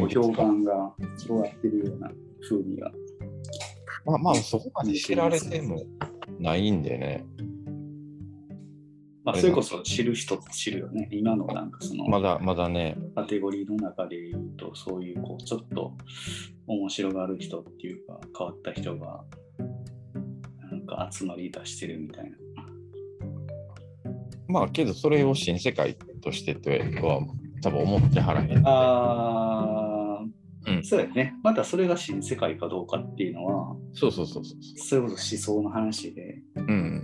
[0.08, 2.10] 評判が広がってるような
[2.40, 2.90] 風味が。
[4.06, 5.82] まあまあそこまで知られても
[6.40, 7.26] ないんでね
[9.28, 11.06] まあ、それこそ知る人ぞ知るよね。
[11.12, 15.92] 今のなんかその、まだまだね、カテゴリーの中で言うと、そういうこうちょっと
[16.66, 19.24] 面白がる人っていうか、変わった人が、
[20.70, 22.38] なんか集まり出してるみたいな。
[24.48, 27.20] まあけどそれを新世界としてとは
[27.62, 28.66] 多分思ってはらへん。
[28.66, 30.24] ああ、
[30.68, 31.34] うんそうやね。
[31.42, 34.58] またそれが新世界かどうかっていうのは、そうそうそうそう。
[34.78, 37.02] それこそ思想の話で、うん。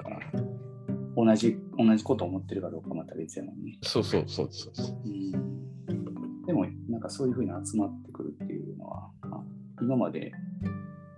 [1.25, 3.79] 同じ同じことを思ってるかどうかまた別やもんね。
[3.83, 4.97] そうそうそうそうそう。
[5.05, 9.43] うん、でも、なんかそういうふうに集まってくるっていうのは、あ
[9.81, 10.33] 今まで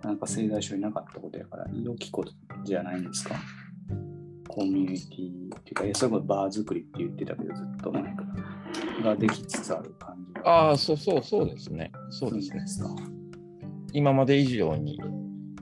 [0.03, 2.31] なんか製材所になかったことやから、良きこと
[2.63, 3.35] じゃないんですか？
[4.47, 8.23] コミュニティっていうか、いやそれこそバー作りって言ってたけど、ずっとなんか、
[9.03, 10.49] ができつつある感じが。
[10.49, 11.91] ああ、そうそうそうですね。
[12.09, 12.65] そうですね。
[12.65, 12.95] すか。
[13.93, 14.99] 今まで以上に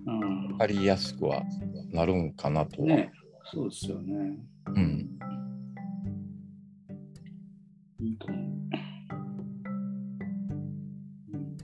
[0.05, 1.43] うん分かりやすくは
[1.91, 2.87] なるんかなとは。
[2.87, 3.11] ね、
[3.51, 4.37] そうですよね。
[4.67, 5.19] うん。
[7.99, 8.41] いいと思う。
[11.33, 11.57] うん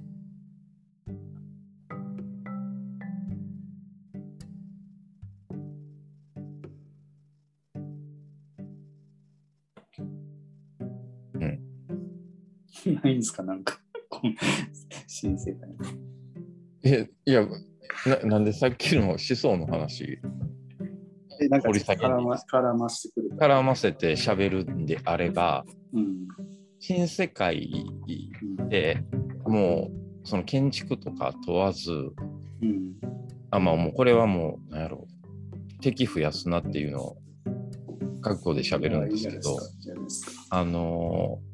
[11.36, 11.59] うん。
[13.03, 13.79] ないんですか、なんか、
[14.09, 14.34] この
[15.07, 15.69] 新世界。
[16.84, 17.47] え、いや
[18.05, 20.21] な、なんでさっきの思想の話え、
[21.51, 23.45] なんか絡ま絡ましてくれた。
[23.45, 26.27] 絡ませて喋るんであれば、うん。
[26.79, 27.85] 新世界
[28.69, 29.03] で
[29.45, 29.91] も
[30.23, 32.93] うその建築とか問わず、うん。
[33.51, 37.17] あ、まあもうこれはもう、なんやろう、敵増やすなっていうのを
[38.21, 39.59] 覚悟で喋るんですけど、
[40.49, 41.51] あのー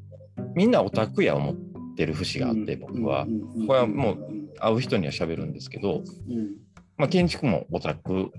[0.54, 1.56] みんなオタクや思っ
[1.96, 3.26] てる節があって、僕は、
[3.66, 4.18] これはもう
[4.60, 6.56] 会う人には喋るんですけど、うん、
[6.96, 8.30] まあ、建築もオタク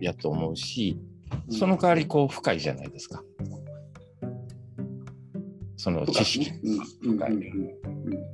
[0.00, 0.98] やと思うし、
[1.50, 3.22] その代わりこう深いじゃないですか。
[5.76, 6.52] その知識。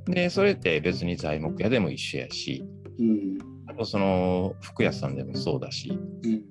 [0.05, 2.63] で、それって別に材木屋でも一緒やし、
[2.99, 6.43] うん、その服屋さんでもそうだし、うん、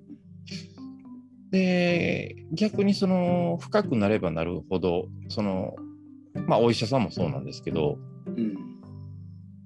[1.50, 5.74] で、逆にその深くなればなるほど、その、
[6.46, 8.56] まあお医者さんもそうなんですけど、うん、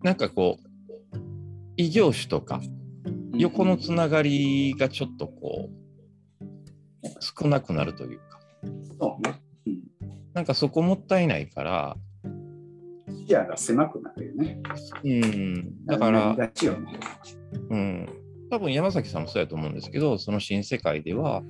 [0.03, 0.67] なんかこう、
[1.77, 2.61] 異業種とか、
[3.41, 6.45] 横のつながりがちょっとこう、
[7.21, 8.41] 少なくなるというか、
[9.01, 9.41] そうね。
[9.67, 9.81] うん。
[10.35, 11.97] なんかそこもったいないから、
[13.27, 14.61] 視野が狭くなるよね。
[15.03, 16.37] うん、だから。
[17.71, 18.09] うん、
[18.51, 21.43] 多分山崎さんもそうやと思うんですけど、その新世界では、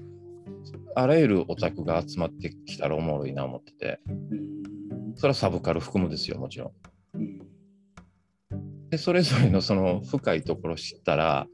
[0.95, 5.14] あらゆるオタクが集まってきたらおもろいな思ってて、うん。
[5.16, 6.72] それはサブカル含むですよ、もちろん。
[7.14, 7.41] うん。
[8.91, 11.47] で、それぞれのその深いところ知ったら、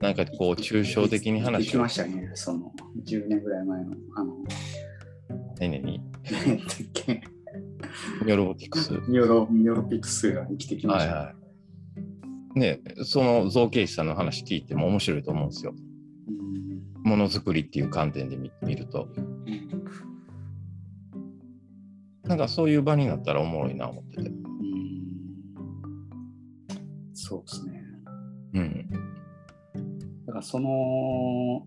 [0.00, 2.30] なんかこう、抽象的に行話をきましたね。
[2.34, 2.72] その、
[3.04, 4.36] 10年ぐらい前の、あの、
[5.58, 6.00] 何だっ
[6.92, 7.22] け？
[8.24, 8.90] ニョロボティクス。
[9.08, 11.14] ニョロ、ニョロピクスが生きてきました。
[11.14, 12.58] はいはい。
[12.58, 15.74] ね、その造形師さんの話聞いても面白いと思うんですよ。
[16.28, 19.08] うんものづくりっていう観点で見見ると。
[19.16, 19.84] うん
[22.24, 24.28] なんかそういう場になったらおもろいな思ってて。
[24.28, 24.36] うん
[27.14, 27.82] そうですね。
[28.54, 29.15] うん。
[30.36, 31.66] だからその、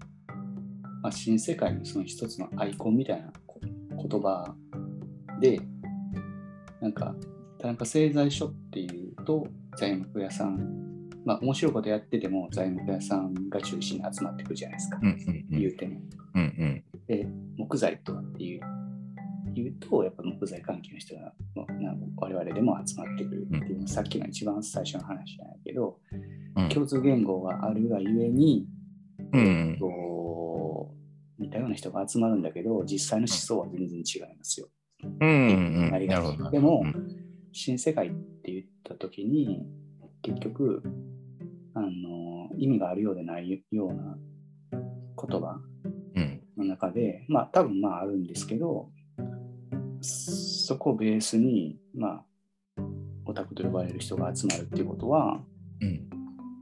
[1.02, 4.54] まあ、新世界のその一つのアイコンみたいなこ言葉
[5.42, 5.60] で、
[6.80, 7.16] なんか、
[7.58, 15.60] 田中製材所っていうと材木屋さん、まあ面白いことやってても材木屋さんが中心に集まってくるじゃないですか、うんうんうん。
[15.60, 16.02] 言うても。
[16.36, 16.84] うんうん。
[17.08, 18.62] で、木材とかっていう、
[19.56, 21.34] 言うと、やっぱ木材関係の人が
[22.18, 26.29] 我々でも集まってくるっていう、さっきの一番最初の話じゃないけど、うん
[26.68, 28.68] 共通言語があるがゆえに、
[29.34, 30.92] うんと
[31.40, 34.68] 似たような人が集まるんだけど、実際の思想は全然違いますよ。
[35.22, 35.92] うんうん。
[35.92, 36.52] なりがちなるほど。
[36.52, 37.20] でもうん
[37.52, 39.66] 新世界って言った時に、
[40.22, 40.84] 結局、
[41.74, 44.18] あの意味があるようでないような
[45.18, 45.60] 言葉
[46.16, 48.90] うんの中で、まあ多分まああるんですけど、
[50.02, 52.26] そこをベースに、まあ、
[53.26, 55.42] オタクと呼ばれる人が集まるっていうことは、
[55.82, 56.09] うん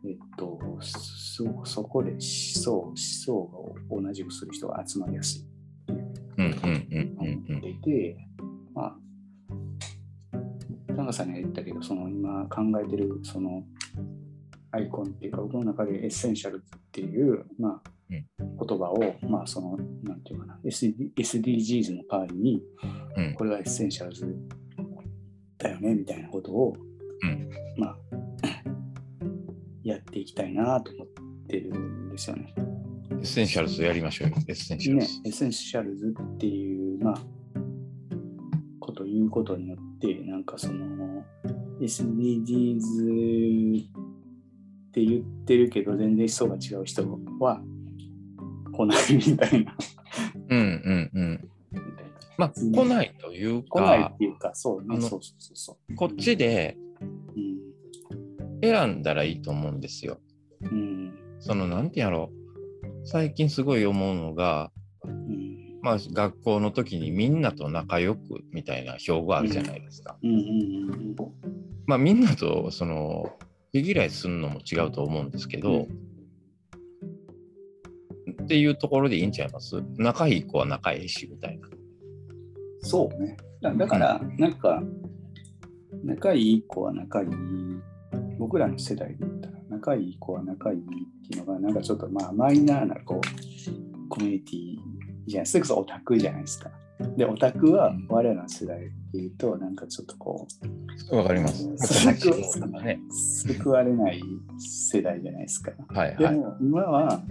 [0.05, 5.45] えっと、そそこで思想思想を同じくする人が集まりやすい。
[6.37, 8.17] うんうんうんうん思っていて、
[8.73, 8.95] まあ、
[10.87, 13.63] 田中さんには言ったけど、その今考えてるその
[14.71, 18.25] アイコンっていうか、僕の中で essential っていう、まあうん。
[18.67, 22.61] 言葉を、まあその、なんていうかな、SD SDGs の代わりに、
[23.17, 23.33] うん。
[23.35, 24.35] これは essentials
[25.57, 26.73] だよねみたいなことを、
[27.23, 27.49] うん。
[27.77, 27.97] まあ、
[29.87, 31.07] やっていきたいなと思っ
[31.47, 32.53] てるんですよね。
[33.11, 37.15] essentials やりましょうよ、 essentials。、ね essentials っていう、まあ、
[38.79, 41.23] ことを言うことによって、なんかその
[41.79, 43.85] SDGs っ
[44.91, 47.07] て言ってるけど、全然思想が違う人
[47.39, 47.61] は
[48.73, 49.77] 来ないみたいな。
[50.49, 51.49] うんうんうん。
[52.37, 56.77] まあ、うん来ないという来ないかっ、ていうか、そうね、そうそうそうそこっちで
[58.61, 60.19] 選んだらいいと思うんですよ。
[60.61, 63.07] うんその、なんてやろう。
[63.07, 64.71] 最近すごい思うのが、
[65.03, 70.17] うんまあ、学校の時にみんなと仲良くみたいな標語あるじゃないですか。
[70.23, 71.15] うんうん
[71.85, 73.31] まあ、みんなと、その、
[73.71, 75.87] 毛嫌いするのも違うと思うんですけど、
[78.43, 79.81] っていうところでいいんちゃいます？
[79.97, 81.67] 仲いい子は仲いいし、みたいな。
[82.81, 83.37] そうね。
[83.61, 84.83] だだから、なんか、
[86.03, 87.27] 仲いい子は仲いい、
[88.37, 90.81] 僕らの世代で言ったら、仲いい子は仲いいっ
[91.29, 94.77] ていうのが、なんかちょっとまあマイナーなこうコミュニティ
[95.27, 96.71] じゃないそれこそオタクじゃないですか。
[97.15, 100.47] で、オタクは我らの世代で言うと、なんかちょっとこ
[101.11, 101.67] わかります。
[103.47, 104.21] 救われない
[104.57, 105.71] 世代じゃないですか。
[105.89, 106.17] はいはい。
[106.17, 107.21] でも今は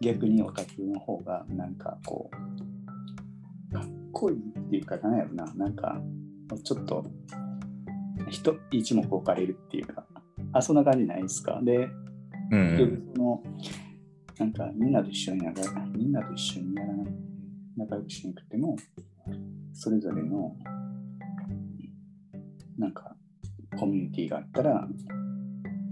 [0.00, 2.30] 逆にオタクの方がなんかこ
[3.70, 6.00] うかっこいいっていうかなんやろななんか
[6.64, 7.04] ちょっと
[8.28, 10.04] 人一目置かれるっていうか
[10.52, 11.60] あそんな感じないですか？
[11.62, 11.88] で
[12.50, 13.42] うん結局その
[14.38, 17.04] なんかみんなと一緒に仲みんなと一緒にやらな
[17.76, 18.76] 仲良くしなくても
[19.72, 20.56] それぞれの
[22.78, 23.16] なんか
[23.78, 24.88] コミュニティがあったら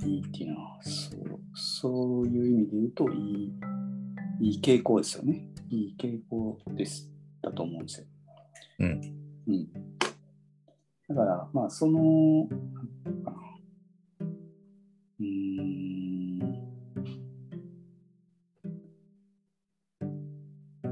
[0.05, 3.53] いいっていうのはそうそういう意味で言うといい
[4.41, 7.11] いい傾向ですよねいい傾向です
[7.43, 8.07] だと思うんですよ。
[8.81, 9.01] うん。
[9.47, 9.69] うん、
[11.09, 12.49] だからまあその
[15.21, 16.39] うん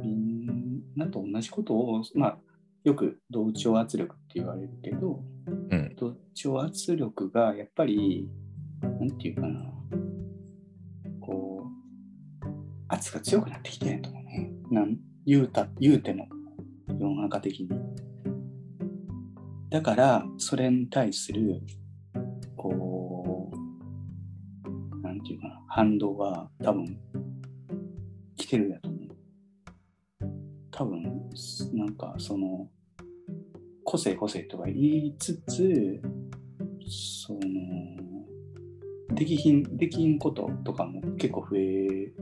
[0.03, 2.39] みんなと同じことを、まあ、
[2.85, 5.23] よく同調圧力って言われるけど、
[5.71, 5.95] うん。
[5.97, 8.29] 同調圧力がやっぱり、
[8.83, 9.61] なんていうかな、
[11.21, 12.47] こう、
[12.89, 14.53] 圧が強くなってきてるとね。
[14.71, 16.29] なん言うた言うても、
[16.89, 17.71] 世の中的に。
[19.73, 21.63] だから、それに対する、
[22.59, 26.85] こう、なんていうかな、反動が多分、
[28.37, 29.09] 来てるやと思う。
[30.71, 31.03] 多分、
[31.73, 32.69] なんか、その、
[33.83, 36.03] 個性個性とか言いつつ、
[36.87, 37.41] その、
[39.15, 42.13] できひん、できんこととかも結構増え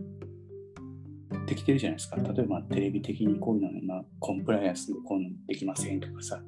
[1.48, 2.16] てきてるじゃないですか。
[2.16, 6.40] 例えばテレビ的にこういうの今、コンプライアンスでこういうのできませんとかさ、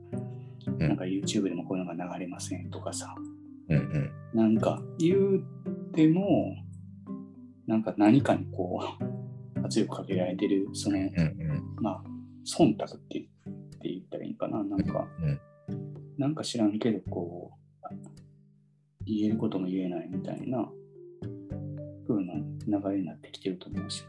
[0.89, 3.15] なんか YouTube でもこういうのが流れませんとかさ、
[3.69, 4.11] うんうん。
[4.35, 5.45] なんか言う
[5.93, 6.57] ても、
[7.67, 9.05] なんか何かにこう、
[9.65, 11.77] 圧力かけられてる、その、うんうん。
[11.81, 12.05] まあ、
[12.45, 14.63] 忖度ってって言ったらいいかな？
[14.65, 15.41] なんか、うん
[16.19, 17.95] なんか知らんけど、こう、
[19.07, 20.71] 言えることも言えないみたいな
[22.07, 24.05] 風な流れになってきてると思うし。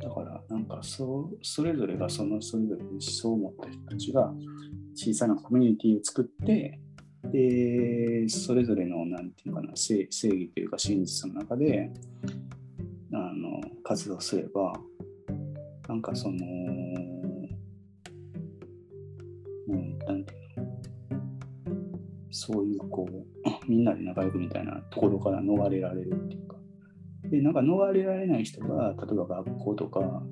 [0.00, 4.32] だから、なんかそう、それぞれがその、それぞれの思想を持った人たちが
[5.00, 6.78] 小さなコミュニティを作って、
[7.32, 11.90] で、それぞれの、なんていうかな、正正義というか真実の中で、
[13.10, 14.74] あの、活動すれば、
[15.88, 16.36] なんかその、
[19.68, 20.70] うん、なんていうの、
[22.30, 23.24] そういうこう、
[23.70, 26.58] みんなで仲良くみたいなところから逃れられるっていうか、
[27.30, 30.22] で、なんか逃れられない人が、例えば学校とか、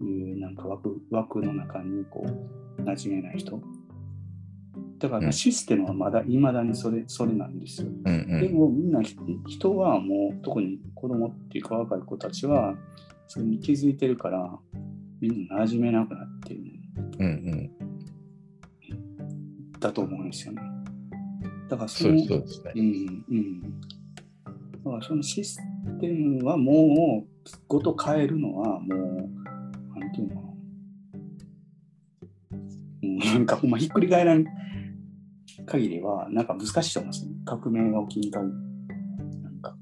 [0.00, 3.60] いうなんか枠枠の中にこう、馴染めない人。
[4.98, 7.88] だからうんシステムはまだ、いまだにそれ、それなんですよ。
[7.88, 8.40] うんうん。
[8.40, 9.16] でもみんなひ
[9.46, 12.74] 人はもう特に子供っていうか若い子たちは
[13.26, 14.58] それに気づいてるから
[15.20, 16.64] みんな馴染めなくなってるん
[17.18, 17.28] うんう
[19.74, 19.78] ん。
[19.80, 20.62] だと思うんですよね。
[21.68, 22.72] だからそのそうですそうですね。
[22.76, 23.60] うんうん。
[23.62, 25.58] だからそのシス
[26.00, 29.28] テムはもうごと変えるのはも
[33.36, 34.44] うん、なんかほんまひっくり返らん
[35.66, 37.36] 限りはなんか難しいと思うんですよね。
[37.44, 39.42] 革命が起きん限り。
[39.42, 39.76] なんか。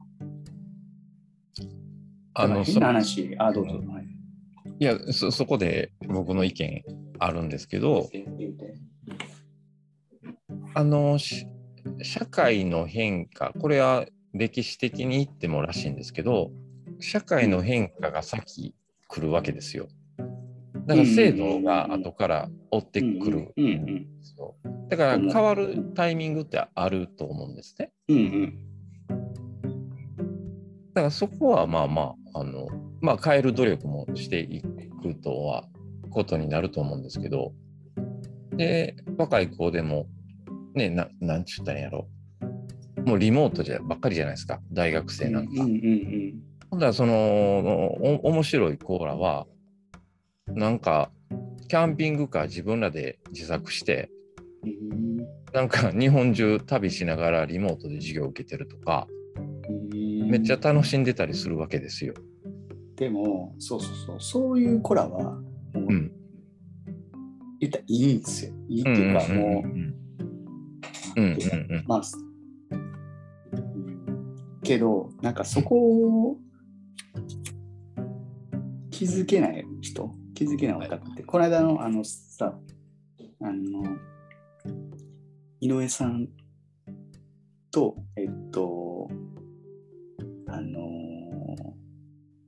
[2.34, 3.76] あの、変な話、あ、どうぞ。
[3.76, 4.12] はい。
[4.78, 6.82] いやそ、そこで僕の意見
[7.18, 8.08] あるんですけど、
[10.74, 11.46] あの、し
[12.02, 16.50] 社会の変化、これは歴史的に言ってもらしいんですけど、
[17.00, 18.74] 社会の変化が先
[19.08, 19.88] 来るわけですよ。
[20.86, 23.54] だから制度が後から追ってくる。
[24.88, 27.92] だから変わるタイミングってあると思うんですね。
[28.08, 28.58] うんうん。
[30.94, 32.66] だかからそこはまあまあ、あの、
[33.00, 35.64] まあ変える努力もしていくとは、
[36.10, 37.52] ことになると思うんですけど、
[38.56, 40.06] で、若い子でも、
[40.74, 42.08] ね、ななんちゅったんやろ。
[43.06, 45.62] もうリモートじゃばっかりじゃないですか、大学生なんか。
[45.62, 49.46] うんうんだらそのお面白いコーラは
[50.54, 51.10] なんか
[51.68, 54.10] キャンピングカー自分らで自作して
[54.64, 55.16] うん
[55.52, 59.06] なんか日本中旅しながらリモートで授業を受けてるとか
[59.68, 62.14] うんめっちゃ楽しんでたりするわけですよ。
[62.96, 65.40] でも、そうそうそう、そういう子らは、も
[65.74, 66.12] う、うん。
[67.58, 68.52] 言ったらいいんですよ。
[68.68, 69.94] いいっていうか、もう、うん
[71.16, 71.32] うんうん。
[71.32, 72.02] うんまあ、
[72.70, 72.76] う
[73.56, 74.60] ん。
[74.62, 76.38] けど、なんかそこを
[78.90, 82.58] 気づけない人、気づけない方って、この間のあのさ、
[83.40, 83.84] あの、
[85.60, 86.28] 井上さん
[87.70, 89.08] と、えっと、
[90.48, 90.80] あの、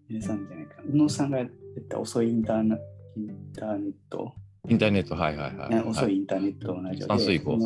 [0.09, 1.49] 井上さんじゃないか、宇野さんがやっ
[1.89, 2.77] た遅いインターネ
[3.17, 4.33] インターネット、
[4.69, 5.71] インターネットはいはいはい。
[5.71, 7.13] ね遅はいインターネットのラジオで。
[7.15, 7.59] 山水号。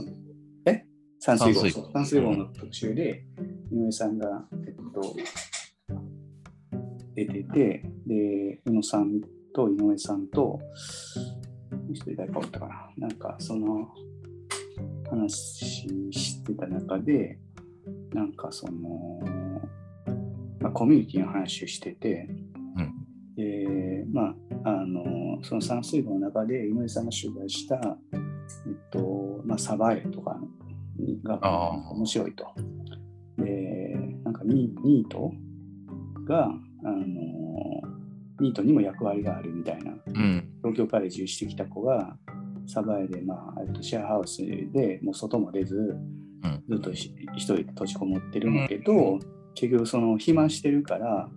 [0.67, 0.85] え？
[1.21, 1.61] 山水号。
[1.61, 1.83] 山水号。
[1.83, 3.25] そう山水号の特集で、
[3.73, 5.17] 井上さんが、えっと、
[7.15, 9.21] 出てて、で、宇野さん
[9.59, 10.61] と井上さんと、も
[11.91, 12.91] う一人誰かおったかな。
[12.97, 13.89] なんか、その
[15.11, 17.41] 話してた中で、
[18.13, 19.21] なんかその、
[20.61, 22.29] まあ、コミュニティの話をしてて、
[22.77, 22.95] うん
[23.35, 24.35] で、ま
[24.65, 27.77] あ、あの、その山水号の中で井上さんが取材した、
[28.13, 30.41] えっと、まあ、サバエとか
[31.25, 32.47] が面白いと。
[33.39, 35.33] で、なんかニニート
[36.25, 37.18] が、あの、
[38.41, 40.49] ニートにも役割があるみたいな、うん。
[40.63, 42.17] 東京から移住してきた子が、
[42.67, 44.39] サバエで、まあ、えっとシェアハウス
[44.73, 46.65] でもう外も出ず、うん。
[46.69, 49.19] ずっとひ一人で閉じこもってるんだけど、
[49.55, 51.29] 結局その暇してるから、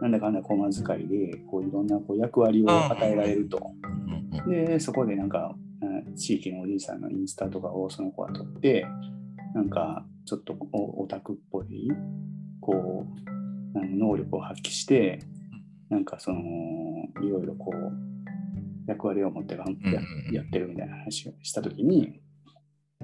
[0.00, 3.58] なんだかんだ駒遣いで、こういろんなこう役割を与えられると。
[3.84, 4.10] うんうん
[4.48, 8.86] で、そこでなんか、うん地域のおじいさんのインスタとかをその子は撮って、
[9.54, 11.90] なんかちょっとおオタクっぽい、
[12.60, 13.06] こ
[13.74, 15.20] う、能力を発揮して、
[15.90, 16.40] なんかその、
[17.22, 18.10] いろいろこう、
[18.86, 22.20] 役割を持ってやうんやってるみたいな話をしたときに、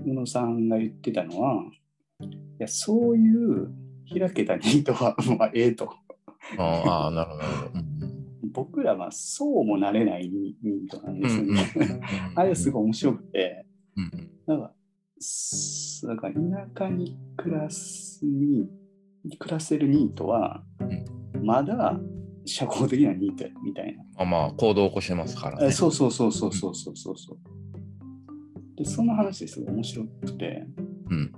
[0.05, 1.65] 宇野さんが言ってたのは、
[2.21, 2.27] い
[2.59, 3.73] や、そういう
[4.09, 5.93] 開けたニートは、まあ、ええと。
[6.59, 7.87] ああ、なるほど
[8.53, 11.73] 僕らはそうもなれないニートなんですようんね。
[11.75, 12.01] うん。
[12.39, 13.67] あれすごい面白くて、
[13.97, 14.73] うんなんか、
[15.19, 16.41] すなんか田
[16.87, 18.71] 舎に暮らすに、
[19.39, 20.65] 暮らせるニートは、
[21.43, 21.99] まだ
[22.47, 24.03] 社交的なニートみたいな。
[24.17, 25.73] あまあ、行動を起こしてますから、ね。
[25.73, 27.17] そうそうそうそうそうそうそう。
[28.77, 30.67] で、その話ですごい面白くて、
[31.11, 31.33] うん。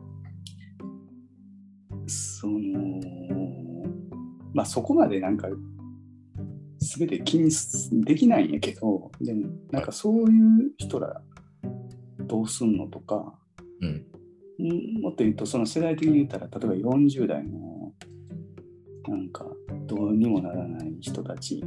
[2.06, 3.00] その、
[4.52, 5.48] まあそこまでなんか、
[6.80, 7.50] すべて気に
[8.04, 11.22] できないんやけど、でも、なんかそういう人ら、
[12.20, 13.34] どうすんのとか、
[13.80, 17.92] うん、もっと言うと、その世代的に言ったら、例えば40代の、
[19.09, 19.46] なんか、
[19.89, 21.64] どうにもならない人たち、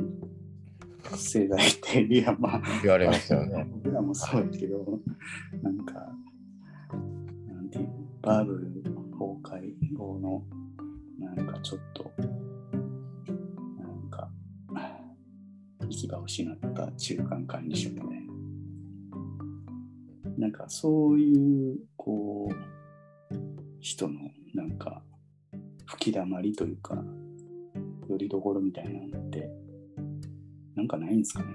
[1.15, 3.67] 世代って、いや、まあ、言われますよね。
[3.83, 4.99] 僕らもそうですけど、
[5.63, 5.93] なんか、
[7.47, 10.43] なんていうの、バブル崩壊後の、
[11.17, 12.11] なんかちょっと、
[13.79, 14.29] なんか、
[15.79, 18.33] 行き場を失った中間管理職みたいな。
[20.37, 22.55] なんかそういう、こう、
[23.79, 24.19] 人の、
[24.53, 25.01] なんか、
[25.85, 27.03] 吹き溜まりというか、
[28.11, 29.49] よりどころみたいなのって、
[30.75, 31.47] なんかないんですかね。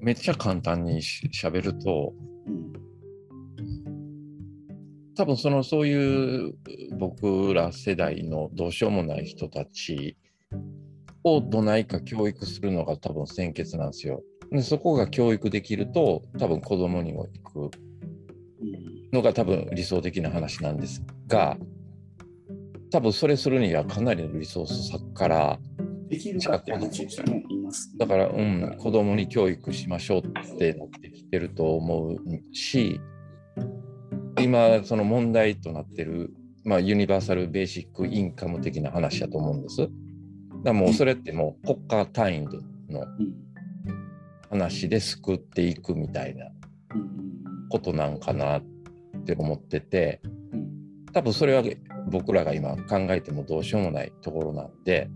[0.00, 2.12] めっちゃ簡単にししゃべると、
[2.46, 2.72] うん。
[5.16, 6.54] 多分そのそういう
[6.98, 10.16] 僕ら世代のどうしようもない人たち
[11.22, 14.22] をどないか教育するのが多分先決なんですよ。
[14.50, 17.78] でそこが教育できると多分子供にも行く
[18.60, 21.56] うんのが多分理想的な話なんですが
[22.94, 25.58] 多分それするにはかなりのリソース割くから
[26.08, 27.42] できるかって話でね。
[27.98, 33.00] だから、うん、子供に教育しましょうってなってきてると思うし
[34.40, 36.32] 今その問題となってる、
[36.64, 39.78] まあ、ユニバーサル・ベーシック・インカム的な話だと思うんです。
[39.78, 39.90] だか
[40.66, 42.58] らもうそれってもう国家単位で
[42.90, 43.34] のうん
[44.50, 46.46] 話で救っていくみたいな
[46.94, 47.68] うん。
[47.70, 48.20] ことなん。
[48.20, 48.62] かなっ
[49.24, 50.20] て思ってて
[50.52, 51.06] うん。
[51.12, 51.64] 多分それは
[52.10, 55.10] 僕らが今考えてもどうしようもないところなんで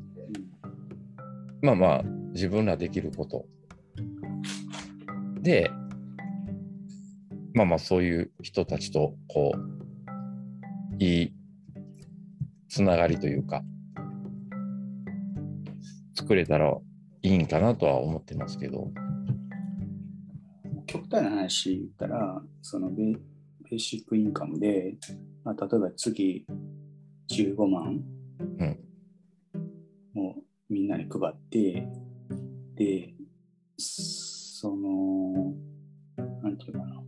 [1.63, 3.47] まあまあ自分らできること
[5.41, 5.71] で
[7.55, 11.33] まあまあそういう人たちとこういい
[12.69, 13.63] つながりというか
[16.15, 16.77] 作れたら
[17.23, 18.91] いいんかなとは思ってますけど。
[20.87, 22.91] 極端な話言ったら、その
[23.71, 24.97] ベベーシックインカムで、
[25.45, 26.47] まあ、例えば月
[27.31, 28.01] 15万
[30.17, 30.35] を
[30.71, 31.87] みんなに配って、
[32.75, 33.15] で、
[33.77, 35.53] その、
[36.43, 37.03] なんていうかな。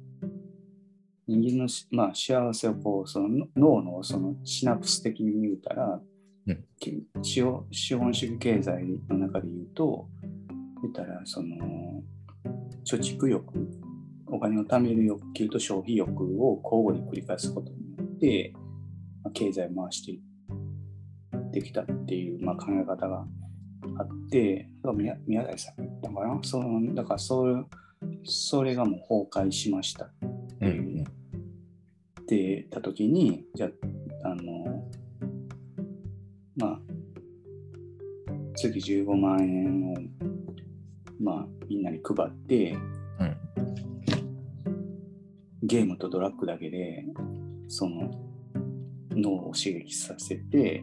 [1.26, 6.00] 人間のし、まあ、幸せをこうその脳のそのシナプス的に言うたら、
[6.46, 10.08] うんき資本資本主義経済の中で言うと
[10.82, 12.02] 言ったらその
[12.84, 13.80] 貯蓄欲
[14.33, 18.53] お金を貯める欲求と消費欲を交互に繰り返すことによって、
[19.22, 20.20] まあ経済を回してい
[21.37, 23.26] ってきたっていう、まあ、考え方が
[23.99, 26.41] あって宮宮台さんが言ったのかな？
[26.43, 27.68] そのだからそう
[28.24, 29.01] それがもう
[29.31, 30.11] 崩壊しました。
[30.61, 31.05] うんうん。
[32.22, 33.68] ってた時にじゃ
[34.24, 34.87] ああの
[36.57, 36.81] まあ
[38.55, 39.97] 月15万円を
[41.20, 42.99] まあみんなに配って、うん
[45.71, 47.05] ゲームとドラッグだけで
[47.68, 48.11] その
[49.12, 50.83] 脳を刺激させて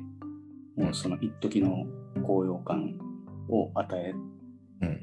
[0.78, 1.86] もうその一時の
[2.26, 2.98] 高揚感
[3.50, 4.14] を与え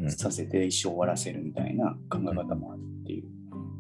[0.09, 3.25] させて一生終わらせるみたいな考え方もあるっていう、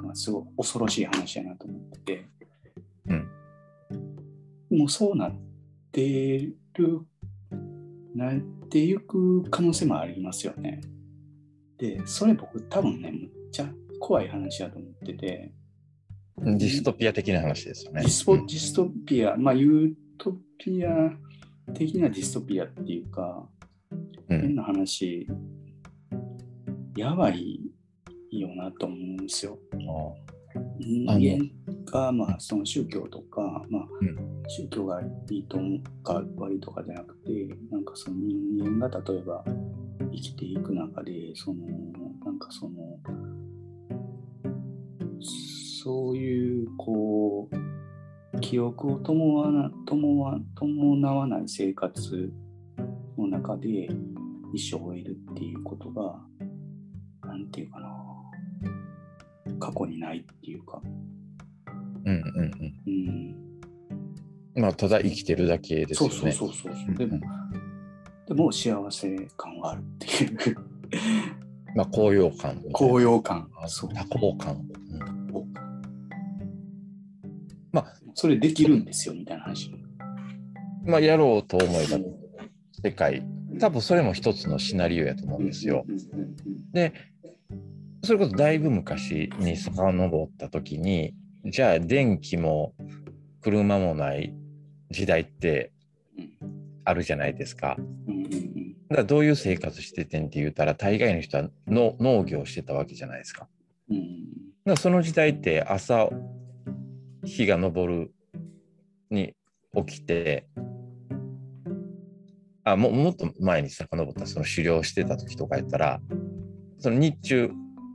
[0.04, 2.26] まあ、すごい恐ろしい話やなと思ってて、
[3.08, 4.78] うん。
[4.78, 5.32] もうそうなっ
[5.90, 7.00] てる
[8.14, 8.34] なっ
[8.68, 10.82] ていく可能性もありますよね。
[11.78, 15.52] でそれ僕多分ねむっちゃ怖い話だと思ってて
[16.38, 18.02] ディストピア的な話ですよね。
[18.02, 19.36] ディスディストピア。
[19.36, 21.10] まあユートピア
[21.72, 23.48] 的なディストピアっていうか
[24.28, 24.40] うん。
[24.40, 25.26] 変な話、
[26.96, 27.60] やばい
[28.30, 29.58] よなと思うんですよ。
[30.78, 34.34] 人間が、まあ、その宗教とか、まあうん。
[34.46, 35.58] 宗教がいいと
[36.02, 37.30] か悪いとかじゃなくて、
[37.70, 39.44] なんかその人間が例えば
[40.12, 41.66] 生きていく中で、その、
[42.24, 42.98] なんかその、
[45.84, 52.32] そういう、こう、記憶を伴わな伴わない生活
[53.18, 53.90] の中で
[54.54, 56.18] 一生を終えるっていうことが、
[57.28, 57.90] なんていうかな、
[59.60, 60.80] 過去にないっていうか、
[62.06, 62.22] うんうん
[62.86, 63.36] うん
[64.56, 66.32] うん、まあただ生きてるだけですよね。
[66.32, 67.20] そうそうそううんうんでも、
[68.26, 70.56] でも幸せ感があるっていう、
[71.76, 72.62] まあ高揚感。
[72.72, 73.50] 高揚感。
[73.62, 74.66] あそう多幸感。
[77.74, 79.70] うんまあそれできるんですよみたいな話。
[80.84, 81.98] まあやろうと思えば
[82.82, 83.26] 世界
[83.58, 85.84] 多分それも一つのシナリオやと思うんですよ。
[86.72, 86.92] で
[88.02, 91.14] それこそだいぶ昔に遡った時に
[91.46, 92.74] じゃあ電気も
[93.40, 94.34] 車もない
[94.90, 95.72] 時代って
[96.16, 96.54] うん
[96.84, 97.76] あるじゃないですか。
[98.90, 103.48] だからどういう生活しててんって言ったら大概の人はの農業してたわけじゃないですか。
[103.90, 103.98] うん
[104.64, 106.08] だからその時代って朝
[107.24, 108.12] 日が昇る
[109.10, 109.34] に
[109.74, 110.46] 起きて
[112.64, 116.00] あももっと前に遡ったその狩猟してた時とかやったら
[116.78, 117.50] その日中、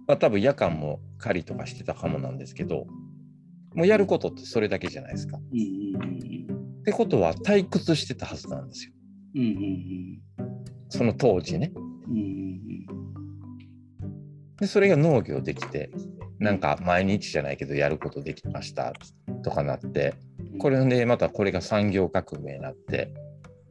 [0.07, 2.85] まあ、多分夜間も狩りとかしてたかもなんですけど
[3.73, 5.37] もうやることってそれだけじゃないですか。
[5.37, 5.41] っ
[6.83, 8.93] てことは退屈してたはずなんですよ
[10.89, 11.71] その当時ね。
[14.59, 15.91] でそれが農業できて
[16.39, 18.93] なんか毎日じゃないけどやることできました。
[19.43, 20.15] とかなって。
[20.23, 20.29] うん
[20.59, 23.13] これでまたこれが産業革命になって。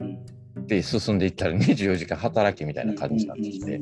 [0.00, 0.66] うん。
[0.66, 3.80] で進んでいったら24時間働きみたいな感じになってきて。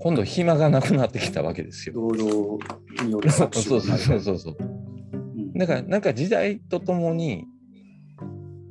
[0.00, 1.94] 今度暇がなくなってきたわけですよ。
[1.94, 4.56] 労働による搾そう取そうそうそう。
[5.54, 7.44] だからなんか時代とともに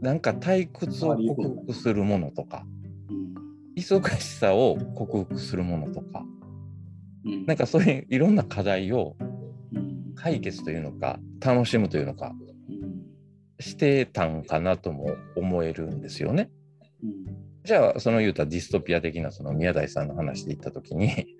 [0.01, 2.65] なんか退屈を克服するものとか
[3.09, 3.35] うん。
[3.75, 6.23] 忙しさを克服するものとか
[7.25, 7.45] うん。
[7.45, 9.24] なんかそういういろんな課題をうん
[10.15, 12.33] 解決というのか楽しむというのか
[13.59, 16.49] してたんかなとも思えるんですよね。
[17.03, 21.35] うんじゃあその言うたディストピア的なその宮台さんの話で言った時に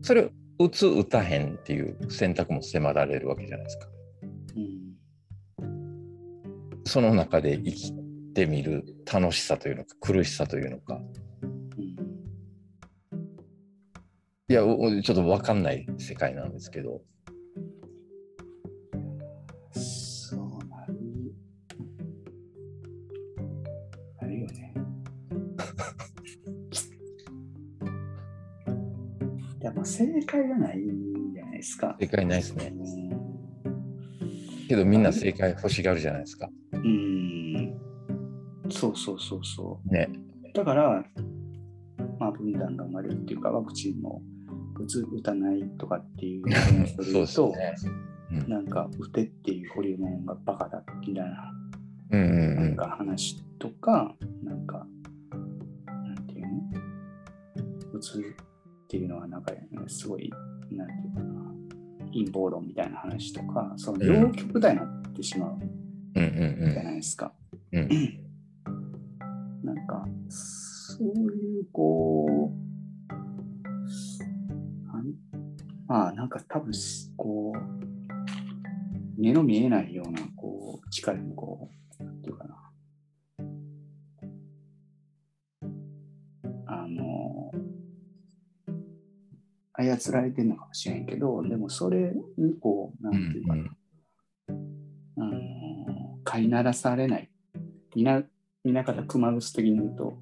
[0.00, 3.86] それを打つ打たへんっていう選択も迫られるわけじゃないですか。
[4.56, 4.78] うん
[6.86, 7.92] その中で生き
[8.32, 10.98] てみる楽しさというのか苦しさというのか
[14.48, 17.02] いやちょっと分かんない世界なんですけど
[29.98, 31.96] 正解がないんじゃないですか。
[31.98, 36.48] 正解ないですねうんけどみんな正解欲しがるじゃないですか。
[36.72, 37.74] うん。
[38.70, 39.92] そうそうそうそう。
[39.92, 40.10] ね。
[40.54, 41.04] だから、
[42.20, 44.22] まあ、分断が生まれるっていうか、ワクチンも
[44.78, 46.96] 打つ打たないとかっていうのをす
[47.32, 47.92] そうると、ですね。
[47.92, 51.50] うんなんか、打てっていうホリモンがバカだみたいな
[52.10, 52.56] うんうんうん。
[52.56, 54.86] なんか話とか、なんか、
[55.86, 56.52] なんていうの？
[57.94, 58.22] 打つ
[58.88, 59.52] っていうのは、なんか、
[59.86, 60.32] すごい、
[60.70, 61.54] なんていうかな、
[62.10, 65.58] 陰謀論みたいな話とか、その両極端になってしまう
[66.14, 67.34] じゃないですか。
[67.70, 67.88] うん。
[69.62, 72.56] なんか、そういう、こう、
[74.86, 75.14] なん
[75.86, 76.72] まあ、なんか多分、
[77.14, 77.60] こう、
[79.20, 81.68] 目の見えないような、こう、力に、こ
[82.00, 82.57] う、なんていうかな。
[89.78, 93.64] 操られてるのかもしれんけど、でもそれに、こう、なうんんていうかな。
[95.20, 97.30] あの飼いならされない。
[97.94, 98.22] みな、
[98.64, 100.18] みな方熊楠的に言うと、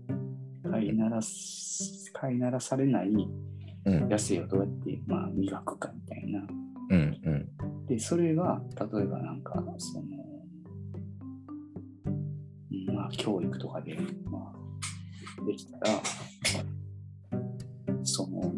[0.70, 6.40] 飼いならす、飼いならされないうん野生をどうやって、まあ、磨くかみたいな。
[6.90, 8.60] うんうんで、それが、
[8.92, 10.06] 例えばなんか、その、
[12.08, 15.86] うんまあ、教育とかで、まあ、できたら、
[18.02, 18.52] その、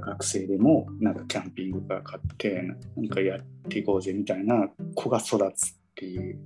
[0.00, 2.62] か学生でも、なんかキャンピングカー買って、
[2.96, 6.38] なんかやっていこうぜみたいな子が育つっていう、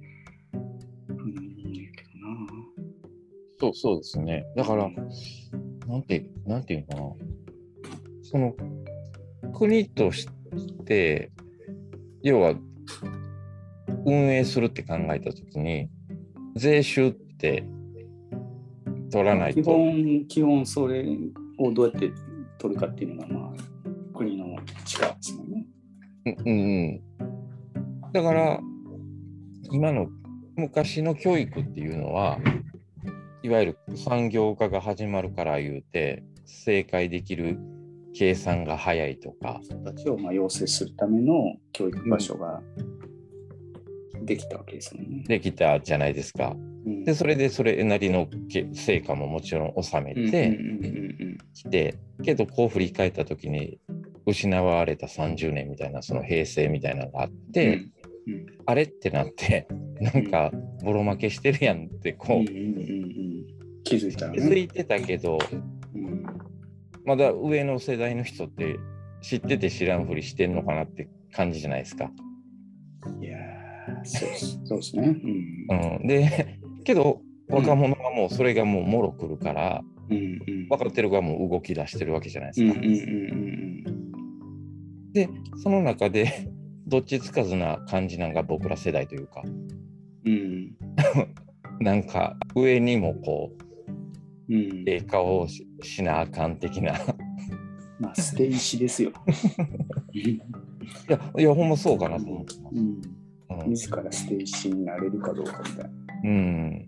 [1.09, 2.47] うん、いいけどな。
[3.61, 4.47] そうそうですね。
[4.57, 4.91] だから、
[5.87, 7.29] なんて、なんていうのかな。
[8.23, 8.55] その、
[9.55, 10.29] 国とし
[10.85, 11.31] て、
[12.23, 12.55] 要は、
[14.05, 15.89] 運営するって考えたときに、
[16.57, 17.65] 税収って
[19.11, 19.71] 取らない基と。
[19.71, 21.05] 本、基本それ
[21.59, 22.11] をどうやって
[22.59, 25.67] 取るかっていうのが、まあ、国の力ですもんね。
[26.27, 27.25] うんうんう
[28.09, 28.13] ん。
[28.13, 28.61] だから、
[29.71, 30.09] 今の
[30.57, 32.39] 昔の教育っていうのは、
[33.43, 37.59] いわゆる産業化が始まるから言うて、正解できる
[38.15, 42.61] 計算が早いとか、人たちをまあ養成するための教育場所が
[44.25, 45.25] できたわけですもんね。
[45.29, 46.57] できたじゃないですか。
[46.57, 51.28] うんで、それでそれなりのけ成果ももちろん収めうんてうんうん
[51.63, 53.79] きて、けどこう振り返った時に
[54.27, 57.53] 失われた30年みたいなその平成みたいなのがあっうん。
[57.53, 57.77] て、
[58.27, 58.47] うん。
[58.67, 59.67] あれってなって
[60.01, 60.51] なんか
[60.83, 62.45] ボロ負けしてるやんってこう、
[63.85, 64.59] 気づいたら気づね。
[64.61, 65.39] いてたけど
[65.95, 66.25] うん。
[67.05, 68.79] まだ上の世代の人って
[69.23, 72.11] 知ってて知らんふりしてんのかなって感じじゃないですか。
[73.21, 75.17] いやーそうですそうですね。
[75.69, 75.97] うん。
[76.01, 80.69] うん、でけど若者はもうそれがもうもろくるからうんうん。
[80.69, 82.79] 分かってる側も動き出してるわけじゃないですか。
[82.79, 83.69] うんうんうん
[85.13, 85.29] で
[85.63, 86.51] その中で
[86.87, 89.43] どっちつかずな感じなんが僕ら世代というか。
[90.25, 90.33] うん。
[90.33, 90.37] う
[91.83, 93.53] んなんか上にもこ
[94.49, 94.85] ううん。
[94.87, 96.97] ええ顔をししなあかん的な。
[96.97, 97.01] い
[98.01, 99.13] まあ捨て石ですよ。
[101.09, 102.77] や いやほんまそうかなと思ってます。
[102.77, 103.01] うん。
[103.65, 103.71] うん。
[103.71, 105.91] 自ら捨て石になれるかどうかみたいな。
[106.25, 106.88] うん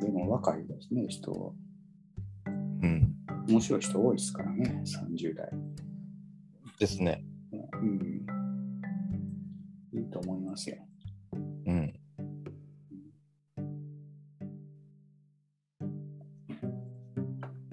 [0.00, 1.54] でも若いですね、人。
[2.46, 2.50] う
[2.86, 3.14] ん、
[3.48, 5.50] 面白い人多いですからね、30代。
[6.78, 7.24] ですね。
[7.52, 8.26] うん。
[9.92, 10.76] いいと思いますよ。
[11.66, 11.92] うん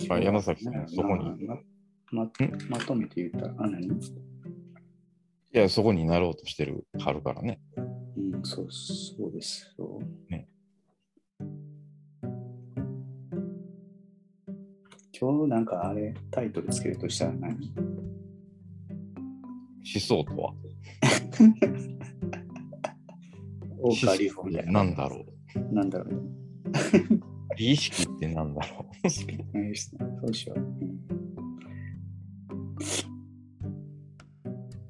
[0.10, 1.46] あ山崎さんそこに？
[1.46, 1.56] ま
[2.12, 2.32] まま
[2.70, 3.88] まとめて言ったら、あ、何？
[3.88, 3.92] い
[5.52, 7.60] やそこになろうとしてるはるからね。
[8.16, 9.74] うん、そう、そうです。
[9.76, 10.32] そう。
[10.32, 10.47] ね
[15.20, 17.74] 今日なんかあれ、タイトルつけるとしたら何？
[19.84, 20.54] 思想とは？
[23.80, 24.72] オーカーリフォーみたいな。
[24.74, 25.74] なんだろう？
[25.74, 26.20] なんだろうね。
[27.58, 29.10] 美意識ってなんだろう？
[29.10, 29.26] そ
[30.28, 30.60] うしよう。
[30.60, 30.68] うん。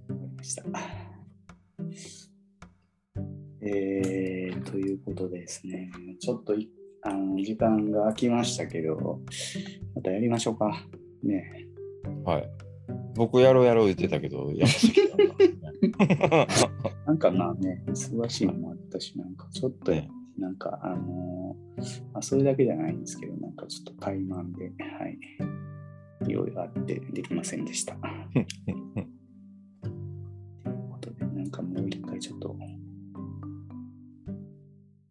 [0.10, 0.64] わかりました。
[3.62, 6.70] えー、ということでですね、ちょっとい
[7.04, 9.22] あの時間が空きましたけど、
[9.98, 10.86] またやりましょうか。
[11.24, 11.66] ね
[12.24, 12.48] はい。
[13.16, 15.02] 僕やろうやろう言ってたけど、やっぱ好き
[16.30, 16.46] だな
[17.08, 21.82] なんかまあね、忙しいのもあったし、なんかちょっと、ねなんかあのー
[22.14, 25.18] まあ、それだけじゃないんですけど、なんかちょっと怠慢で、はい、
[26.32, 27.98] 用意があってできませんでした。
[28.22, 28.46] という
[30.92, 32.56] ことで、なんかもう一回ちょっと、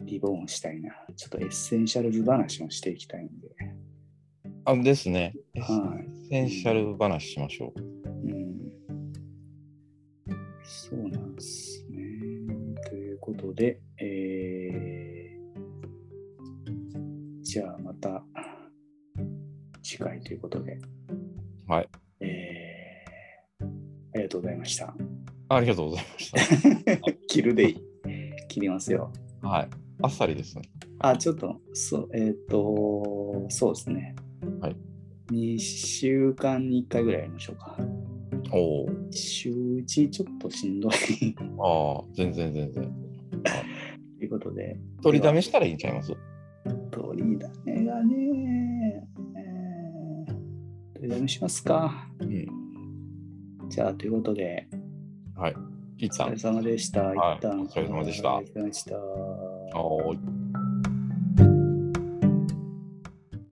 [0.03, 0.93] reborn したいな。
[1.17, 3.33] ちょっと essentials 話もしていきたいんで。
[4.69, 5.33] あ、ですね。
[5.55, 7.81] essential 話しましょう。
[7.81, 8.57] うん。
[10.65, 12.01] そうなんですね。
[12.89, 18.25] ということで、えー、じゃあまた
[19.85, 20.81] 次回ということで。
[21.69, 21.89] はい。
[22.19, 23.67] えー、
[24.15, 24.93] ありがとうございました。
[25.49, 27.13] ありがとうございました。
[27.29, 27.81] 切るでいい。
[28.49, 29.13] 切りますよ。
[29.43, 29.69] はい。
[30.03, 30.63] あっさりですね。
[30.99, 34.17] あ、ちょっと、そう、えっ、ー、と、そうですね。
[35.37, 35.57] はい。
[35.57, 37.77] 2週間に1回ぐらいやりましょうか。
[38.53, 38.89] おお。
[39.11, 40.93] 週1ちょっとしんどい
[41.59, 42.93] ああ、全然全然。
[44.19, 46.13] ということで、取りだめしたらいいんちゃいます？
[46.91, 48.15] 取りだめがね、
[49.37, 50.35] えー、
[50.95, 52.09] 取りだめしますか。
[52.21, 52.47] うん。
[53.69, 54.69] じゃあ、ということで、
[55.37, 55.55] はい。
[55.55, 56.37] お疲れ。
[56.37, 57.03] 様でした。
[57.05, 58.97] はい一旦お疲れ様でしたお疲れ様でした。